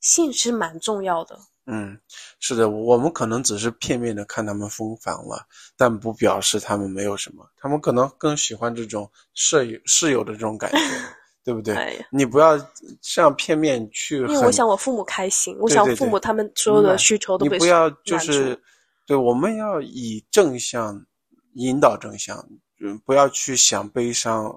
[0.00, 1.38] 性是蛮重要的。
[1.66, 1.96] 嗯，
[2.40, 10.78] 是的，我们可能只是片面的看他们分房了，但不表示他们没有什么，他们可能更喜欢这种舍友室友的这种感觉，
[11.44, 11.76] 对不对？
[11.76, 12.58] 哎，你不要
[13.00, 18.60] 这样片面去，因为我想我父母开心，我想父母他们所有的需求都被你不要就是，
[19.06, 21.00] 对，我们要以正向
[21.54, 22.44] 引导正向，
[22.80, 24.52] 嗯，不要去想悲伤，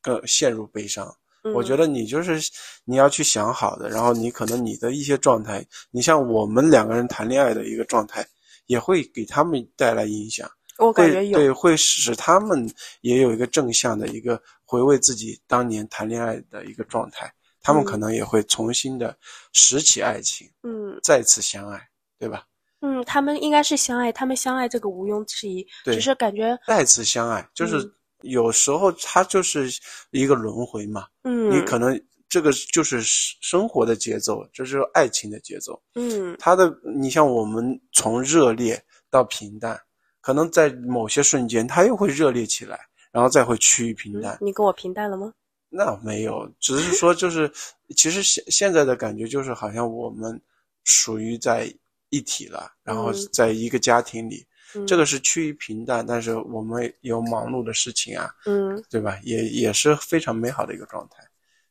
[0.00, 1.14] 更陷入悲伤。
[1.54, 2.40] 我觉得得你就是
[2.84, 8.26] 你要去想好的，然后你可能你的一些状态，你像我们两个人谈恋爱的一个状态，
[8.66, 10.92] 也会给他们带来影响，我。
[10.92, 12.68] 感觉有对，有，会使他们
[13.00, 17.84] 也有一个正向的一个回味自己当年谈恋爱的一个状态，他们嗯。
[17.84, 19.16] 可能也会重新的
[19.52, 20.98] 拾起爱情，嗯。
[21.02, 21.80] 再次相爱，
[22.18, 22.44] 对吧？
[22.80, 25.94] 嗯，他们应该是相爱，他们相爱这个毋庸置疑，对。
[25.94, 27.92] 只是感觉再次相爱，就是嗯
[28.22, 29.68] 有时候它就是
[30.10, 35.80] 一个轮回嘛，嗯，你可能这个就是生活的节奏，这是爱情的节奏。
[35.94, 39.80] 嗯它的，你像我们从热烈到平淡，
[40.20, 42.78] 可能在某些瞬间它又会热烈起来，
[43.12, 44.36] 然后再会趋于平淡。
[44.40, 45.32] 你跟我平淡了吗？
[45.70, 47.50] 那没有，只是说就是，
[47.94, 50.40] 其实现现在的感觉就是好像我们
[50.82, 51.70] 属于在
[52.08, 59.18] 一体了，然后嗯在一个家庭里，嗯这个是趋于平淡，但是我们有忙碌的事情啊，嗯对吧？
[59.22, 61.22] 也也是非常美好的一个状态，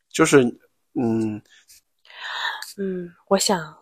[0.10, 0.44] 就是
[0.94, 1.42] 嗯
[2.78, 3.78] 嗯，我想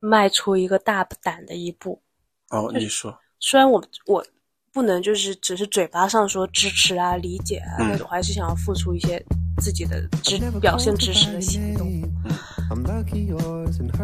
[0.00, 2.02] 迈出一个大胆的一步。
[2.50, 4.26] 哦，你说虽然我我
[4.72, 9.22] 不能就是只是嘴巴上说支持啊、理解啊，嗯但是我还是想要付出一些
[9.60, 11.87] 自己的支表现支持的行动。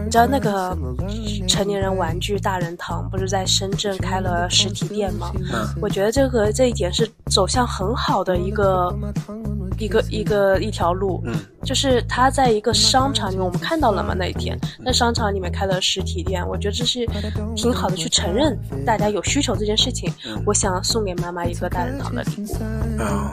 [0.05, 0.77] 你知道那个
[1.49, 5.33] 成年人玩具大人堂不是在深圳开了实体店吗？
[5.53, 8.95] 嗯我觉得这个这一点是走向很好的一个
[9.79, 11.23] 一个一个一条路。
[11.25, 17.07] 嗯就是他在一个商场里面，我们看到了嘛那一天，在商场里面开了实体店，我觉得这是
[17.57, 18.55] 挺好的，去承认
[18.85, 20.13] 大家有需求这件事情。
[20.27, 23.03] 嗯我想送给妈妈一个大人堂的礼物。
[23.03, 23.33] 啊、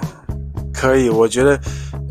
[0.74, 1.60] 可以，我觉得，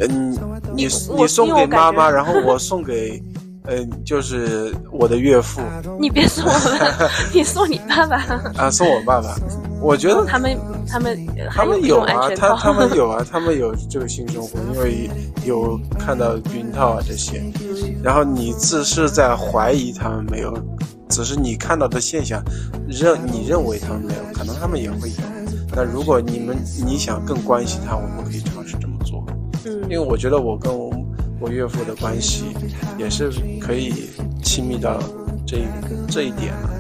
[0.01, 0.33] 嗯、
[0.75, 3.23] 你我你送给妈妈，然后我送给，
[3.65, 5.61] 呃，就是我的岳父
[6.01, 8.17] 你别送我了， 你送你爸爸。
[8.57, 9.37] 啊，送我爸爸。
[9.83, 12.29] 我觉得他们他们他们有啊。
[12.37, 15.11] 他他们 有啊，他们有这个性生活，因为
[15.45, 17.43] 有看到避孕套啊这些。
[18.03, 20.53] 然后你只是在怀疑他们没有，
[21.09, 22.43] 只是你看到的现象，
[22.89, 25.17] 认你认为他们没有，可能他们也会有。
[25.75, 29.23] 那如果你们你想更关心他，我们可以尝试这么做。
[29.67, 30.90] 嗯因为嗯我觉得我跟我
[31.41, 32.45] 我岳父的关系
[32.99, 34.11] 也是可以
[34.43, 34.99] 亲密到
[35.47, 35.65] 这一
[36.09, 36.71] 这一点了。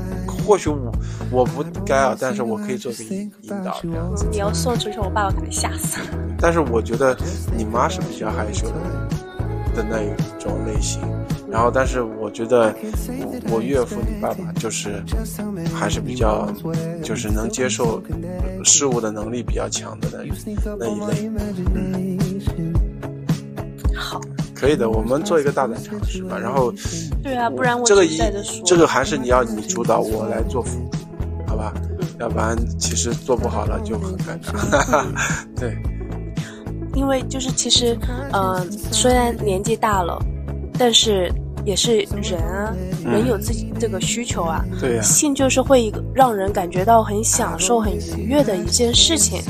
[0.46, 0.92] 或许我
[1.30, 4.26] 我不该啊，但是我可以做个引引导这样子。
[4.30, 6.06] 你要说出去，我爸爸可能吓死了。
[6.38, 7.16] 但是我觉得
[7.56, 8.74] 你妈是比较害羞的
[9.76, 11.00] 的那一种类型，
[11.48, 12.74] 然后但是我觉得
[13.48, 15.02] 我我岳父你爸爸就是
[15.74, 16.50] 还是比较
[17.02, 18.02] 就是能接受
[18.64, 20.18] 事物的能力比较强的那
[20.78, 21.30] 那一类。
[21.74, 22.29] 嗯，好，
[24.60, 26.38] 可以的，我们做一个大胆尝试吧。
[26.38, 26.72] 然后
[27.22, 28.20] 对啊，不然我这个一
[28.64, 30.98] 这个还是你要你主导，我来做辅助，
[31.46, 31.72] 好吧？
[32.18, 35.04] 要不然其实做不好了就很尴尬。
[35.58, 35.74] 对，
[36.94, 37.96] 因为就是其实，
[38.32, 40.22] 嗯、虽然年纪大了，
[40.78, 41.32] 但是
[41.64, 44.62] 也是人啊，人有自己这个需求啊。
[44.78, 49.40] 对呀、性就是会一个让人感觉到很享受、很愉悦的一件事情。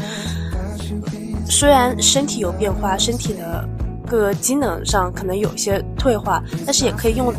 [1.48, 3.79] 虽然身体有变化，身体的各
[4.10, 7.32] 个机能上可能有一些退化，但是也可以用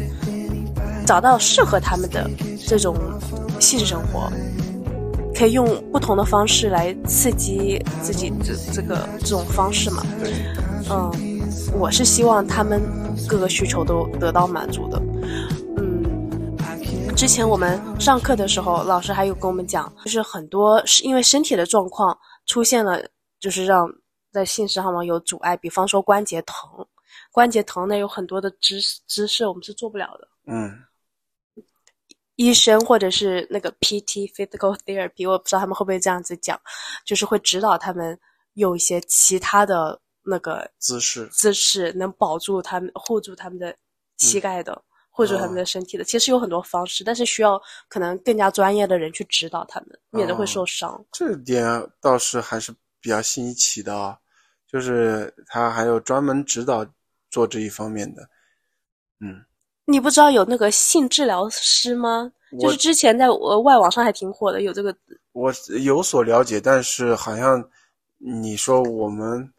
[1.06, 2.30] 找到适合他们的
[2.66, 2.96] 这种
[3.60, 4.32] 性生活，
[5.36, 10.02] 可以用不同的方式来刺激自己这这个这种方式嘛。
[10.24, 10.32] 对，
[10.90, 11.12] 嗯，
[11.78, 12.82] 我是希望他们
[13.28, 15.02] 各个需求都得到满足的。
[15.78, 16.06] 嗯，
[17.16, 22.98] 之前我们上课的时候，老师还有跟我们讲，就是很多是因为身体的状况出现了，
[23.40, 23.86] 就是让
[24.32, 26.86] 在性上面有阻碍，比方说关节疼，
[27.32, 30.28] 关节疼呢有很多的姿姿势我们是做不了的。
[30.48, 30.72] 嗯
[32.38, 36.60] 医生或者是那个 PT physical therapy，我不知道他们会不会这样子讲，
[37.06, 38.18] 就是会指导他们
[38.54, 43.76] 有一些其他的那个姿势，姿势，能保住他们、护住他们的
[44.18, 46.04] 膝盖的护住他们的身体的。
[46.04, 51.06] 其实有很多方式，但是需要可能更加专业的人去指导他们，免得会受伤。
[51.12, 51.64] 这点
[52.00, 54.18] 倒是还是比较新奇的啊，
[54.72, 56.86] 就是他还有专门指导
[57.30, 58.22] 做这一方面的。
[59.20, 59.44] 嗯，
[59.86, 62.32] 你不知道有那个性治疗师吗？
[62.60, 64.96] 就是之前在呃外网上还挺火的，有这个。
[65.32, 67.64] 我有所了解，但是好像
[68.18, 69.50] 你说我们，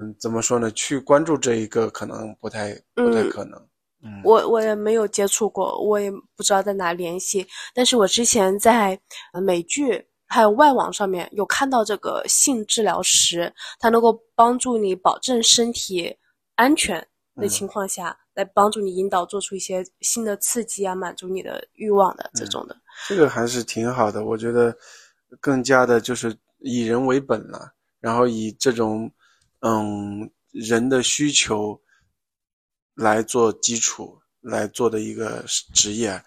[0.00, 0.70] 嗯，怎么说呢？
[0.70, 3.60] 去关注这一个可能不太不太可能。
[4.02, 7.44] 嗯，我我也没有接触过，我也不知道在哪联系。
[7.74, 8.98] 但是我之前在
[9.42, 16.16] 美剧还有外网上面有看到这个性治疗师，他能够帮助你保证身体
[16.54, 18.16] 安全的情况下。
[18.34, 22.76] 来帮助你引导做出一些新的刺激啊，满足你的欲望的这种的，
[23.08, 24.24] 这个还是挺好的。
[24.24, 24.74] 我觉得
[25.40, 29.12] 更加的就是以人为本了，然后以这种
[29.60, 31.78] 嗯人的需求
[32.94, 36.22] 来做基础来做的一个职业，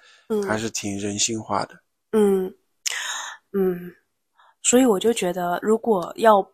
[0.45, 1.73] 还是挺人性化的。
[2.11, 2.53] 嗯
[3.53, 3.91] 嗯，
[4.61, 6.45] 所以我就觉得，如果要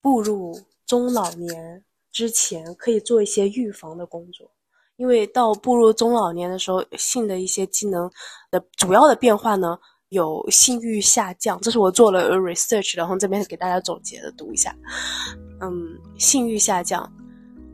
[0.00, 4.50] 步入中老年之前，可以做一些预防的工作。
[4.96, 8.10] 因为到步入中老年的时候，性的一些机能
[8.50, 14.74] 的主要的变化呢，有性欲下降，这是我做了 research，然后这边给大家总结的读一下。
[15.60, 17.12] 嗯，性欲下降，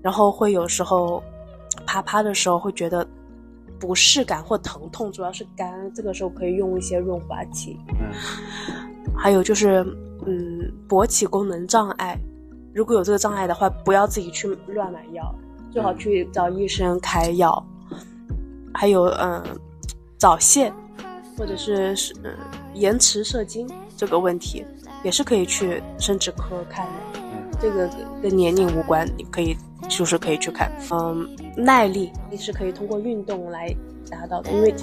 [0.03, 1.23] 然后会有时候
[1.87, 3.07] 啪啪的时候会觉得
[3.83, 7.77] 不适感或疼痛，主要是肝，这个时候可以用一些润滑剂。
[7.89, 8.13] 嗯，
[9.17, 9.85] 还有就是
[10.25, 12.17] 嗯，勃起功能障碍，
[12.73, 15.35] 如果有这个障碍的话，不要自己去乱买药。
[15.73, 17.67] 最好去找医生开药，
[18.73, 19.43] 还有嗯，
[20.17, 20.73] 早泄，
[21.37, 22.33] 或者是是嗯
[22.75, 24.65] 延迟射精这个问题，
[25.03, 27.21] 也是可以去生殖科看的。
[27.61, 27.91] 这个
[28.23, 29.57] 跟年龄无关，你可以
[29.89, 30.71] 就是可以去看。
[30.91, 33.75] 嗯，耐力你是可以通过运动来
[34.11, 34.75] 达到的，因为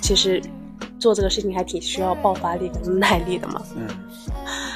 [0.00, 0.42] 其实
[0.98, 3.62] 做这个事情还挺需要爆发力跟耐力的嘛。
[3.76, 3.86] 嗯，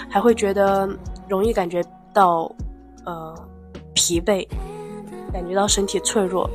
[0.09, 0.89] 还会觉得
[1.29, 1.83] 容易感觉
[2.13, 2.51] 到
[3.05, 3.35] 呃
[3.95, 4.47] 疲惫。
[5.33, 6.51] 感觉到身体脆弱，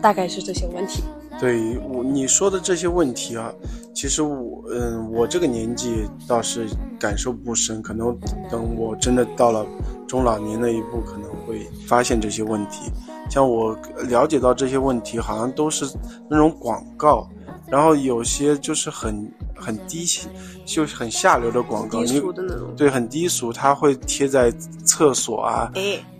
[0.00, 1.02] 大概是这些问题。
[1.40, 3.52] 对我你说的这些问题啊，
[3.92, 6.66] 其实我嗯，我这个年纪倒是
[6.98, 8.16] 感受不深，可能
[8.50, 9.66] 等我真的到了
[10.06, 12.90] 中老年那一步，可能会发现这些问题。
[13.28, 13.76] 像我
[14.08, 15.84] 了解到这些问题，好像都是
[16.28, 17.28] 那种广告，
[17.68, 20.28] 然后有些就是很很低级，
[20.64, 22.74] 就是很下流的广告，低俗的那种。
[22.76, 24.50] 对，很低俗，它会贴在
[24.84, 25.70] 厕所啊，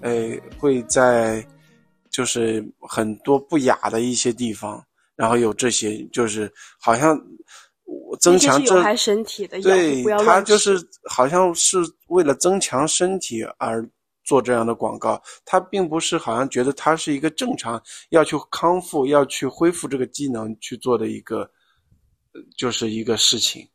[0.03, 1.45] 哎，会在
[2.11, 4.81] 就是很多不雅的一些地方，
[5.17, 7.21] 然后有这些，就是好像
[8.21, 13.89] 增强这害身体的，对，他就是好像是为了增强身体而。
[14.23, 21.51] 做这样的广告，他并不是好像觉得他是一个正常要去康复、要去恢复这个机能去做的一个，
[22.57, 23.67] 就是一个事情。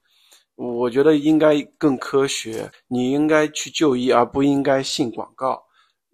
[0.56, 5.62] 我觉得应该更科学，你应该去就医，而不应该信广告。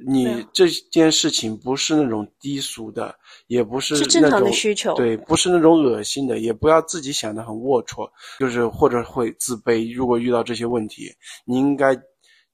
[0.08, 3.14] 你这件事情不是那种低俗的，
[3.48, 8.10] 也不是正常的需求，对，不是那种恶心的，也不要自己想的很龌龊，
[8.40, 9.94] 就是或者会自卑。
[9.96, 11.12] 如果遇到这些问题，
[11.46, 12.00] 你应该。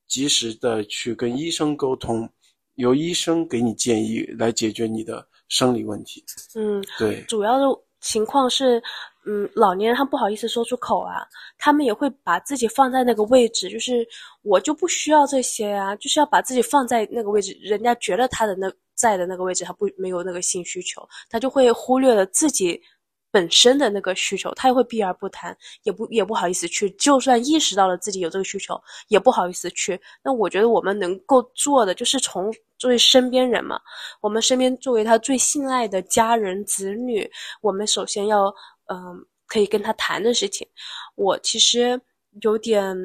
[0.10, 2.30] 及时的去跟医生沟通，
[2.76, 6.24] 由医生给你建议来解决你的生理问题。
[6.56, 7.66] 嗯，对，主要的
[8.00, 8.82] 情况是，
[9.28, 14.08] 嗯，老年人他不好意思说出口啊，他们也会把自己放在那个位置，就是
[14.42, 22.82] 我就不需要这些啊，就是要把自己放在那个位置，人家觉得他的那在的那个位置，他不没有那个性需求，他就会忽略了自己。
[23.30, 26.90] 本身的那个需求，他也会避而不谈，也不也不好意思去。
[26.92, 30.00] 就算意识到了自己有这个需求，也不好意思去。
[30.24, 33.80] 那我觉得我们能够做的，就是从作为身边人嘛，
[34.22, 37.30] 我们身边作为他最信赖的家人、子女，
[37.62, 38.52] 我们首先要
[38.88, 40.68] 嗯，可以跟他谈的事情。
[41.16, 42.00] 我其实
[42.42, 42.96] 有点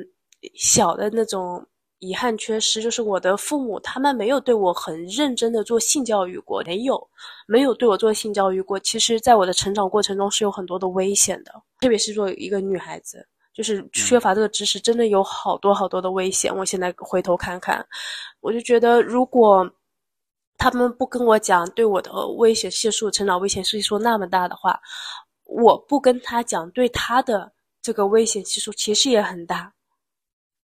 [0.55, 1.67] 小的那种。
[2.05, 7.09] 遗憾缺失就是我的父母，他们没有对我很认真的做性教育过，没有，
[7.47, 8.77] 没有对我做性教育过。
[8.81, 16.53] 其实，在我的成长过程中是有很多的危险的，特别是作为一个女孩子，就是缺乏这个知识，真的有好多好多的危险。
[16.53, 17.87] 我现在回头看看，
[18.41, 19.65] 我就觉得，如果
[20.59, 24.77] 他们不跟我讲对我的危险系数、成长危险系数那么大的话，
[25.55, 29.73] 我不跟他讲对他的这个危险系数其实也很大，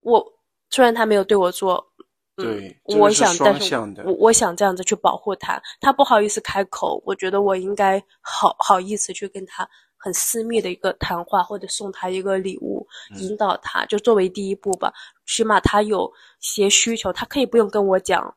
[0.01, 0.33] 我。
[0.71, 1.87] 虽然他没有对我做，
[2.35, 12.85] 对，我想，但是我我想这样子去保护他，他不好意思开口，我觉得我应该好好意思去跟他很私密的一个谈话，或者送他一个礼物，
[13.21, 14.93] 引导他，就作为第一步吧。
[15.25, 18.37] 起码他有些需求，他可以不用跟我讲，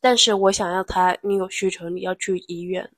[0.00, 2.90] 但是我想要他，你有需求，你要去医院。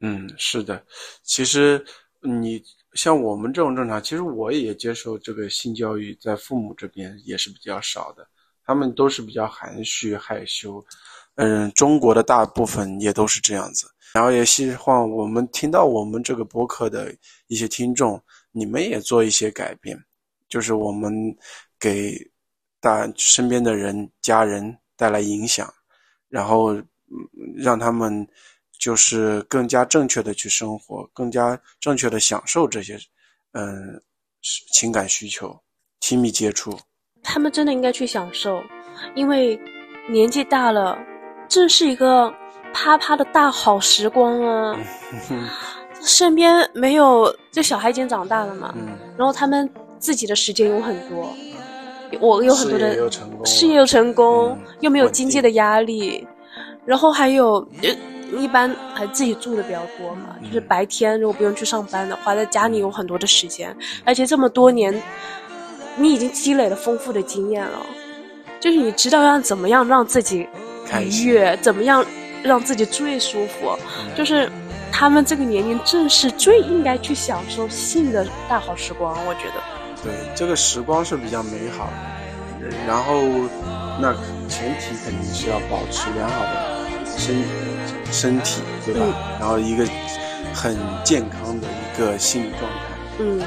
[0.00, 0.84] 嗯，是的，
[1.22, 1.82] 其实
[2.22, 2.62] 你
[2.94, 8.26] 像我们这种正常，其实我也接受这个性教育，在父母这边也是比较少的，
[8.64, 10.84] 他们都是比较含蓄害羞。
[11.36, 13.86] 嗯，中国的大部分也都是这样子。
[14.12, 17.14] 然后也希望我们听到我们这个播客的
[17.46, 19.96] 一些听众，你们也做一些改变，
[20.48, 21.12] 就是我们
[21.78, 22.18] 给
[22.80, 25.72] 大身边的人、家人带来影响，
[26.28, 26.76] 然后
[27.54, 28.26] 让他们
[28.80, 32.98] 就是更加正确的去生活，更加正确的享受这些
[33.52, 34.02] 嗯
[34.72, 35.56] 情感需求、
[36.00, 36.76] 亲密接触。
[37.22, 38.60] 他们真的应该去享受，
[39.14, 39.56] 因为
[40.08, 40.98] 年纪大了，
[41.48, 42.34] 这是一个。
[42.72, 44.78] 啪啪的大好时光啊！
[46.00, 48.72] 身边没有，就小孩已经长大了嘛，
[49.16, 49.68] 然后他们
[49.98, 51.34] 自己的时间有很多，
[52.20, 53.10] 我有很多的
[53.44, 56.24] 事业又成功，又没有经济的压力，
[56.86, 57.68] 然后还有
[58.38, 65.02] 一般还自己住的比较多嘛，就是白天如果不用去上班的话，在家里有很多的时间，而且这么多年，
[65.96, 67.78] 你已经积累了丰富的经验了，
[68.60, 70.48] 就是你知道要怎么样让自己
[71.00, 72.04] 愉悦，怎么样。
[72.42, 73.76] 让自己最舒服，
[74.16, 74.50] 就是
[74.90, 79.14] 他们这个年龄正是最应该去享受性的大好时光。
[79.26, 79.60] 我觉得，
[80.02, 82.66] 对这个时光是比较美好的。
[82.88, 83.20] 然后，
[84.00, 84.14] 那
[84.48, 86.79] 前提肯定是要保持良好的
[87.20, 87.36] 身
[88.10, 89.06] 身体，对吧？
[89.38, 89.86] 然后一个
[90.54, 92.78] 很健康的一个心理状态，
[93.18, 93.44] 嗯，对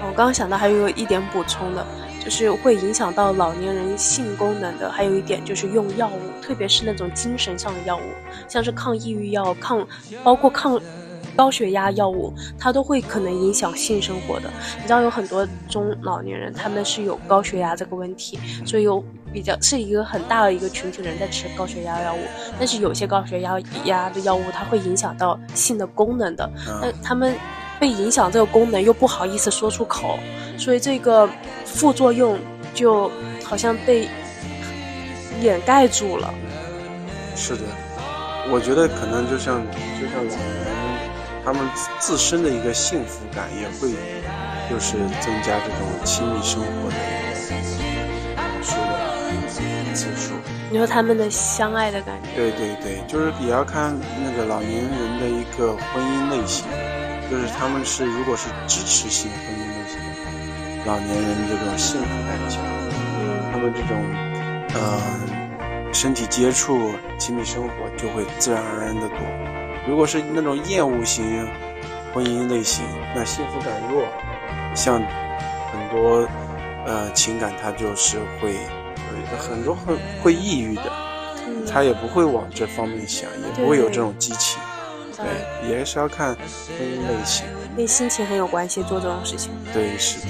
[0.00, 1.86] 我刚刚想到还有一点补充的。
[2.26, 8.00] 就是会影响到老年人性功能的，还有一点就是用药物，特别是那种精神上的药物，
[8.48, 9.86] 像是抗抑郁药、抗
[10.24, 10.76] 包括抗
[11.36, 14.50] 高血压药物，它都会可能影响性生活的。
[14.78, 22.18] 你知道有很多中老年人他们是有高血压这个问题，所以有比较是一个很大的一个群体人在吃高血压药物。
[22.58, 27.34] 但是有些高血压压的药物，它会影响到性的功能的，那他们
[27.78, 30.18] 被影响这个功能又不好意思说出口，
[30.58, 31.28] 所以这个。
[31.66, 32.38] 副作用
[32.72, 33.10] 就
[33.44, 34.08] 好像被
[35.42, 36.32] 掩盖住了。
[37.34, 37.62] 是的，
[38.50, 39.60] 我觉得可能就像
[40.00, 40.75] 就像老人
[41.46, 41.62] 他们
[42.00, 43.94] 自身的一个幸福感也会
[44.68, 46.96] 就是增加这种亲密生活的
[48.60, 50.34] 数量次数。
[50.72, 52.30] 你说他们的相爱的感觉？
[52.34, 56.66] 对对对，就是也要看那个老年人的一个婚姻类型，
[57.30, 60.00] 就是他们是如果是支持性婚姻类型。
[60.84, 62.60] 老年人这种幸福感强，
[63.52, 64.04] 他们这种，
[64.74, 66.90] 呃，身体接触、
[67.20, 69.18] 亲密生活就会自然而然的多。
[69.88, 71.48] 如果是那种厌恶型
[72.12, 72.84] 婚姻类型，
[73.14, 74.04] 那幸福感弱，
[74.74, 75.00] 像
[75.70, 76.28] 很多
[76.86, 78.56] 呃情感，它就是会
[79.38, 80.82] 很多会会抑郁的，
[81.70, 84.60] 他也不会往这方面想，也不会有这种激情。
[85.16, 88.82] 对，也是要看婚姻类型，跟心情很有关系。
[88.82, 90.26] 做这种事情，对，是的。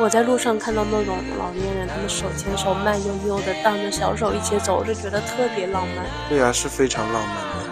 [0.00, 6.04] 我在路上看到那种老年人，他们手牵手，慢悠悠的荡着小手一起走，就觉得特别浪漫。
[6.28, 7.63] 对呀，是非常浪漫的。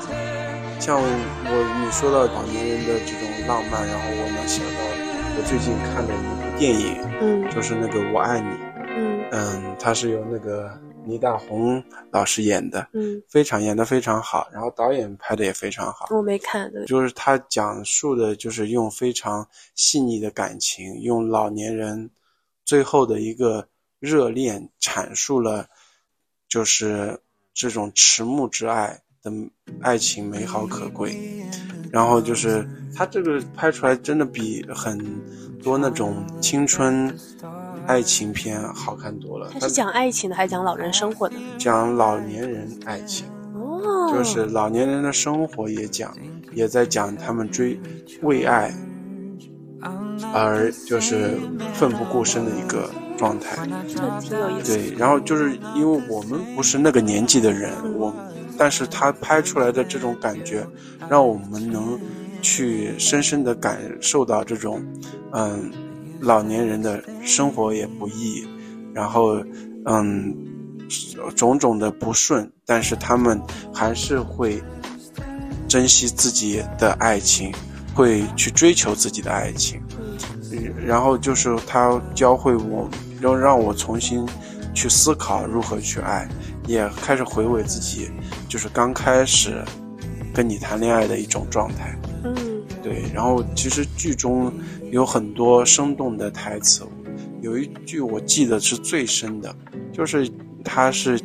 [0.82, 1.06] 像我
[1.80, 4.80] 你说到老年人的这种浪漫，然后我能想到
[5.38, 8.48] 我最近看的一部电影，嗯，就是那个《我爱你》，
[8.88, 10.76] 嗯嗯，它是由那个。
[11.04, 16.06] 倪大红老师演的，嗯，非常演的非常好，然后导演拍的也非常好。
[16.10, 22.08] 我没看，就是他讲述的，就是用非常细腻的感情，用老年人
[22.64, 23.66] 最后的一个
[23.98, 25.66] 热恋，阐述了
[26.48, 27.20] 就是
[27.52, 29.30] 这种迟暮之爱的
[29.80, 31.16] 爱情美好可贵。
[31.90, 34.98] 然后就是他这个拍出来真的比很
[35.62, 37.14] 多那种青春。
[37.84, 39.50] 爱情片好看多了。
[39.52, 41.34] 他是讲爱情的，还是讲老人生活的？
[41.58, 43.26] 讲老年人爱情。
[43.56, 44.08] 哦。
[44.14, 46.16] 就是老年人的生活也讲，
[46.52, 47.76] 也在讲他们追
[48.22, 48.72] 为爱
[50.32, 51.36] 而就是
[51.74, 53.66] 奋不顾身的一个状态。
[53.88, 54.76] 这挺有意思。
[54.76, 58.14] 对，然后就是因为我们不是那个年纪的人，我，
[58.58, 60.66] 但是他拍出来的这种感觉，
[61.08, 61.98] 让我们能
[62.40, 64.82] 去深深的感受到这种，
[65.32, 65.70] 嗯。
[66.24, 68.46] 老年人的生活也不易，
[68.94, 69.42] 然后，
[69.86, 70.32] 嗯，
[71.34, 73.42] 种种的不顺，但是他们
[73.74, 74.62] 还是会
[75.66, 77.52] 珍惜自己的爱情，
[77.92, 79.82] 会去追求自己的爱情。
[80.86, 82.88] 然后就是他教会我，
[83.20, 84.24] 要让我重新
[84.72, 86.28] 去思考如何去爱，
[86.66, 88.10] 也开始回味自己，
[88.48, 89.62] 就是刚开始
[90.34, 91.98] 跟你谈恋爱的一种状态。
[92.24, 92.34] 嗯，
[92.82, 93.02] 对。
[93.14, 94.52] 然后其实剧中。
[94.92, 96.82] 有很多生动的台词，
[97.40, 99.56] 有一句我记得是最深的，
[99.90, 100.30] 就是
[100.62, 101.18] 他是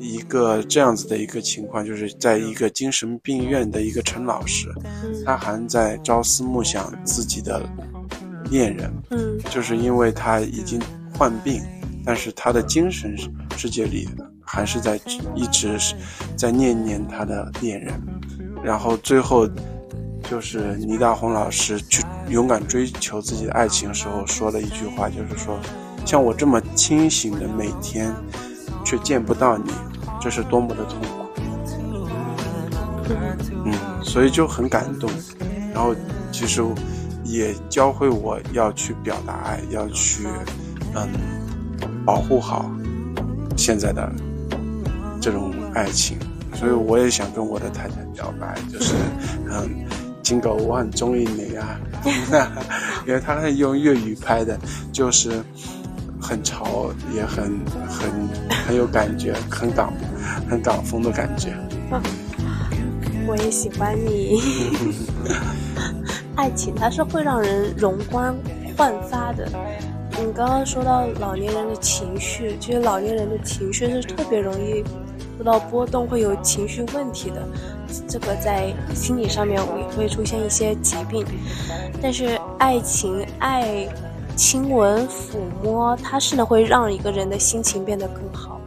[0.00, 4.66] 一个这样子的一个情况，就是在一个精神病院的一个陈老师，
[5.24, 7.62] 他还在朝思暮想自己的
[8.50, 10.82] 恋人，嗯，就是因为他已经
[11.16, 11.62] 患病，
[12.04, 13.16] 但是他的精神
[13.56, 14.08] 世界里
[14.54, 15.00] 还是在
[15.34, 15.76] 一直
[16.36, 18.00] 在念念他的恋人，
[18.62, 19.48] 然后最后
[20.30, 25.58] 就是倪大红老师去勇敢追求自己的爱情的时候说了一句话，就是说，
[26.06, 28.14] 像我这么清醒的每天。
[28.86, 29.72] 却见不到你，
[30.20, 31.08] 这是多么的痛苦。
[33.64, 33.72] 嗯，
[34.04, 35.10] 所以就很感动。
[35.72, 35.96] 然后
[36.30, 36.62] 其实
[37.24, 40.28] 也教会我要去表达爱，要去
[40.94, 41.08] 嗯
[42.04, 42.70] 保护好
[43.56, 44.12] 现在的
[45.24, 46.18] 这种爱情。
[46.54, 48.94] 所以我也想跟我的太太表白，就是
[49.50, 49.86] 嗯，
[50.22, 51.80] 金狗我很中意你啊，
[53.08, 54.58] 因为他是用粤语拍的，
[54.92, 55.42] 就是。
[56.26, 58.10] 很潮，也很很
[58.66, 59.92] 很有感觉，很港，
[60.48, 61.54] 很港风的感觉。
[63.26, 64.40] 我也喜欢你。
[66.34, 68.34] 爱情它是会让人容光
[68.74, 69.46] 焕发的。
[70.12, 74.82] 你刚刚说到老年人的情绪，其实老年人的情绪是特别容易
[75.38, 77.46] 受到波动，会有情绪问题的。
[78.08, 81.24] 这个在心理上面也会出现一些疾病。
[82.02, 83.88] 但是爱情爱。
[84.36, 88.60] 亲吻、抚摸，它是呢会让一个人的心情变得更好，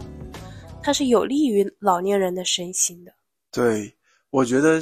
[0.82, 3.12] 它是有利于老年人的身心的。
[3.52, 3.94] 对，
[4.30, 4.82] 我觉得，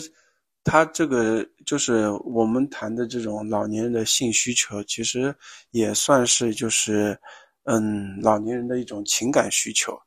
[0.64, 5.34] 他这个就是我们谈的这种老年人的性需求，其实
[5.72, 7.18] 也算是就是，
[7.64, 10.00] 嗯，老年人的一种情感需求。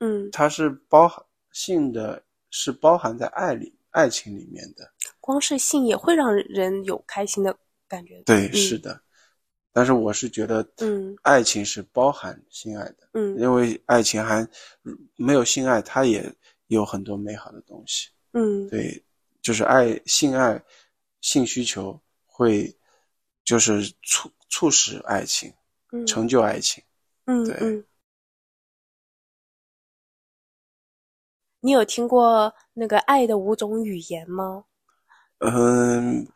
[0.00, 1.23] 嗯，它是包含
[1.54, 4.92] 性的，是包含在爱里、爱情里面的。
[5.20, 7.56] 光是性也会让人有开心的
[7.88, 8.20] 感觉。
[8.26, 9.00] 对，是的。
[9.72, 14.46] 但是我是觉得，嗯，爱情是包含性爱的，嗯，因为爱情还
[15.16, 16.30] 没有性爱，它也
[16.66, 19.02] 有很多美好的东西，嗯，对，
[19.42, 20.62] 就是爱性爱
[21.22, 22.72] 性需求会
[23.44, 25.52] 就是促促使爱情，
[26.06, 26.82] 成就爱情，
[27.24, 27.84] 嗯，对。
[31.64, 34.64] 你有听过那个爱的五种语言吗？
[35.38, 36.26] 嗯，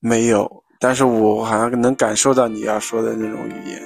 [0.00, 0.64] 没有。
[0.80, 3.80] 但是我好像能感受到你要说的那种语言。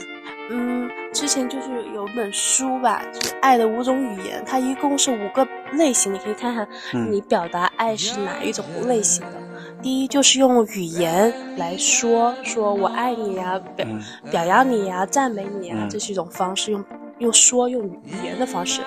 [0.49, 6.67] 嗯，之前就是有本书吧，就是《爱的五种语言》，它一共是五个类型，你可以看看
[7.13, 9.43] 你表达爱是哪一种类型的。
[9.83, 13.87] 第一就是用语言来说，说我爱你呀，表
[14.31, 16.83] 表扬你呀，赞美你呀，这是一种方式，用
[17.19, 18.81] 用说用语言的方式。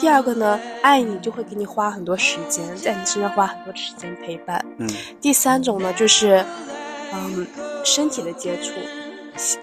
[0.00, 4.64] 第二个呢，爱你就会给你花很多时间，在你身上花很多时间陪伴。
[4.78, 4.88] 嗯。
[5.20, 6.44] 第三种呢，就是。
[7.12, 7.44] 嗯，
[7.84, 8.70] 身体的接触，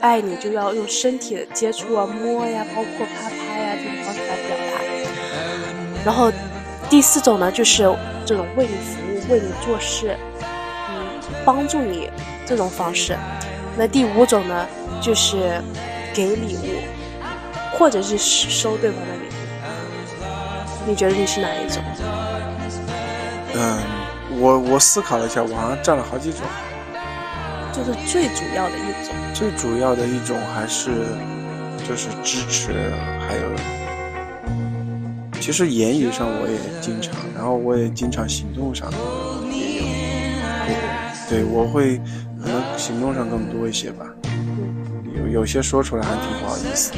[0.01, 4.83] 爱你就要用身体的接触啊，摸呀，包括啪啪呀这种方式来表达。
[6.03, 6.29] 然后
[6.89, 7.83] 第四种呢，就是
[8.25, 10.17] 这种为你服务、为你做事，
[10.89, 11.07] 嗯，
[11.45, 12.09] 帮助你
[12.45, 13.15] 这种方式。
[13.77, 14.67] 那第五种呢，
[15.01, 15.61] 就是
[16.13, 16.81] 给礼物，
[17.77, 19.26] 或者是收对方的礼物。
[20.87, 21.83] 你觉得你是哪一种？
[23.55, 23.77] 嗯，
[24.39, 26.39] 我我思考了一下，我好像占了好几种。
[27.73, 30.89] 就是最主要的一种，最主要的一种还是
[31.85, 32.71] 就是支持，
[33.27, 33.41] 还有
[35.41, 38.89] 其实言语上我也经常，然后我也经常行动上
[39.51, 39.85] 也有，
[41.29, 41.97] 对，我会
[42.41, 44.05] 可能行动上更多一些吧，
[45.13, 46.97] 有有些说出来还挺不好意思的，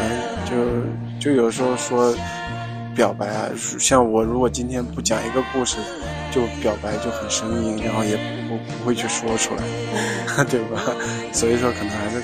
[0.00, 0.10] 嗯，
[0.44, 2.14] 就就有时候说
[2.94, 5.78] 表白啊，像我如果今天不讲一个故事。
[6.32, 8.16] 就表白就很生硬，然后也
[8.48, 9.62] 不不会去说出来，
[10.48, 10.80] 对吧？
[11.30, 12.22] 所以说可能还是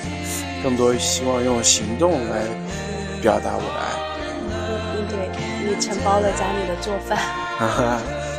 [0.63, 2.41] 更多希望用行动来
[3.21, 3.85] 表达我的爱。
[4.49, 5.29] 嗯，对
[5.63, 7.19] 你承包了家里的做饭。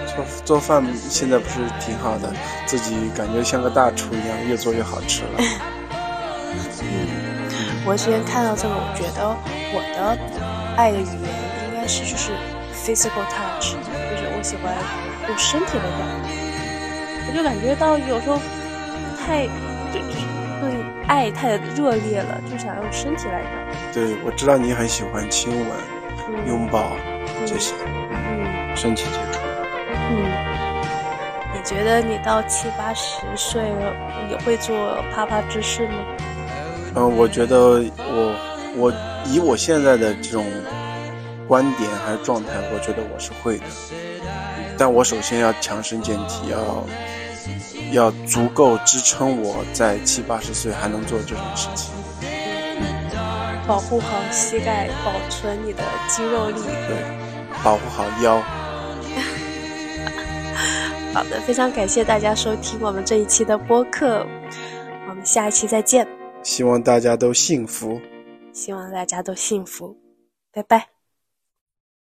[0.09, 2.33] 做 做饭现在不是挺好的，
[2.67, 5.39] 自己感觉像个大厨一样，越做越好吃了。
[6.83, 9.37] 嗯，我之前看到这个，我觉得
[9.73, 10.19] 我的
[10.77, 11.50] 爱的语言
[11.91, 12.31] 是就是
[12.73, 14.73] physical touch，就是我喜欢。
[15.29, 16.29] 用身体的表达，
[17.29, 18.37] 我就感觉到有时候
[19.17, 19.47] 太
[19.93, 20.03] 对
[20.61, 20.75] 对
[21.07, 23.93] 爱太热烈了，就想用身体来表达。
[23.93, 26.97] 对，我知道你很喜欢亲吻、拥抱
[27.47, 27.75] 这些，
[28.11, 29.41] 嗯，身体接触。
[30.11, 30.27] 嗯，
[31.55, 33.95] 你觉得你到七八十岁了
[34.31, 35.95] 也会做啪啪之事吗？
[36.97, 38.35] 嗯，我觉得我
[38.77, 38.93] 我
[39.27, 40.45] 以我现在的这种
[41.51, 43.65] 观点还是状态，我觉得我是会的。
[44.79, 46.87] 但我首先要强身健体，要
[47.91, 51.93] 要足够支撑我在七八十岁还能做这种事情。
[53.67, 56.63] 保护好膝盖，保存你的肌肉力。
[56.63, 57.03] 对，
[57.65, 58.41] 保护好腰。
[61.13, 64.25] 好的，非常感谢大家收听我们这一期的播客，
[65.09, 66.07] 我们下一期再见。
[66.45, 68.01] 希望大家都幸福。
[68.53, 69.97] 希望大家都幸福，
[70.53, 71.00] 拜拜。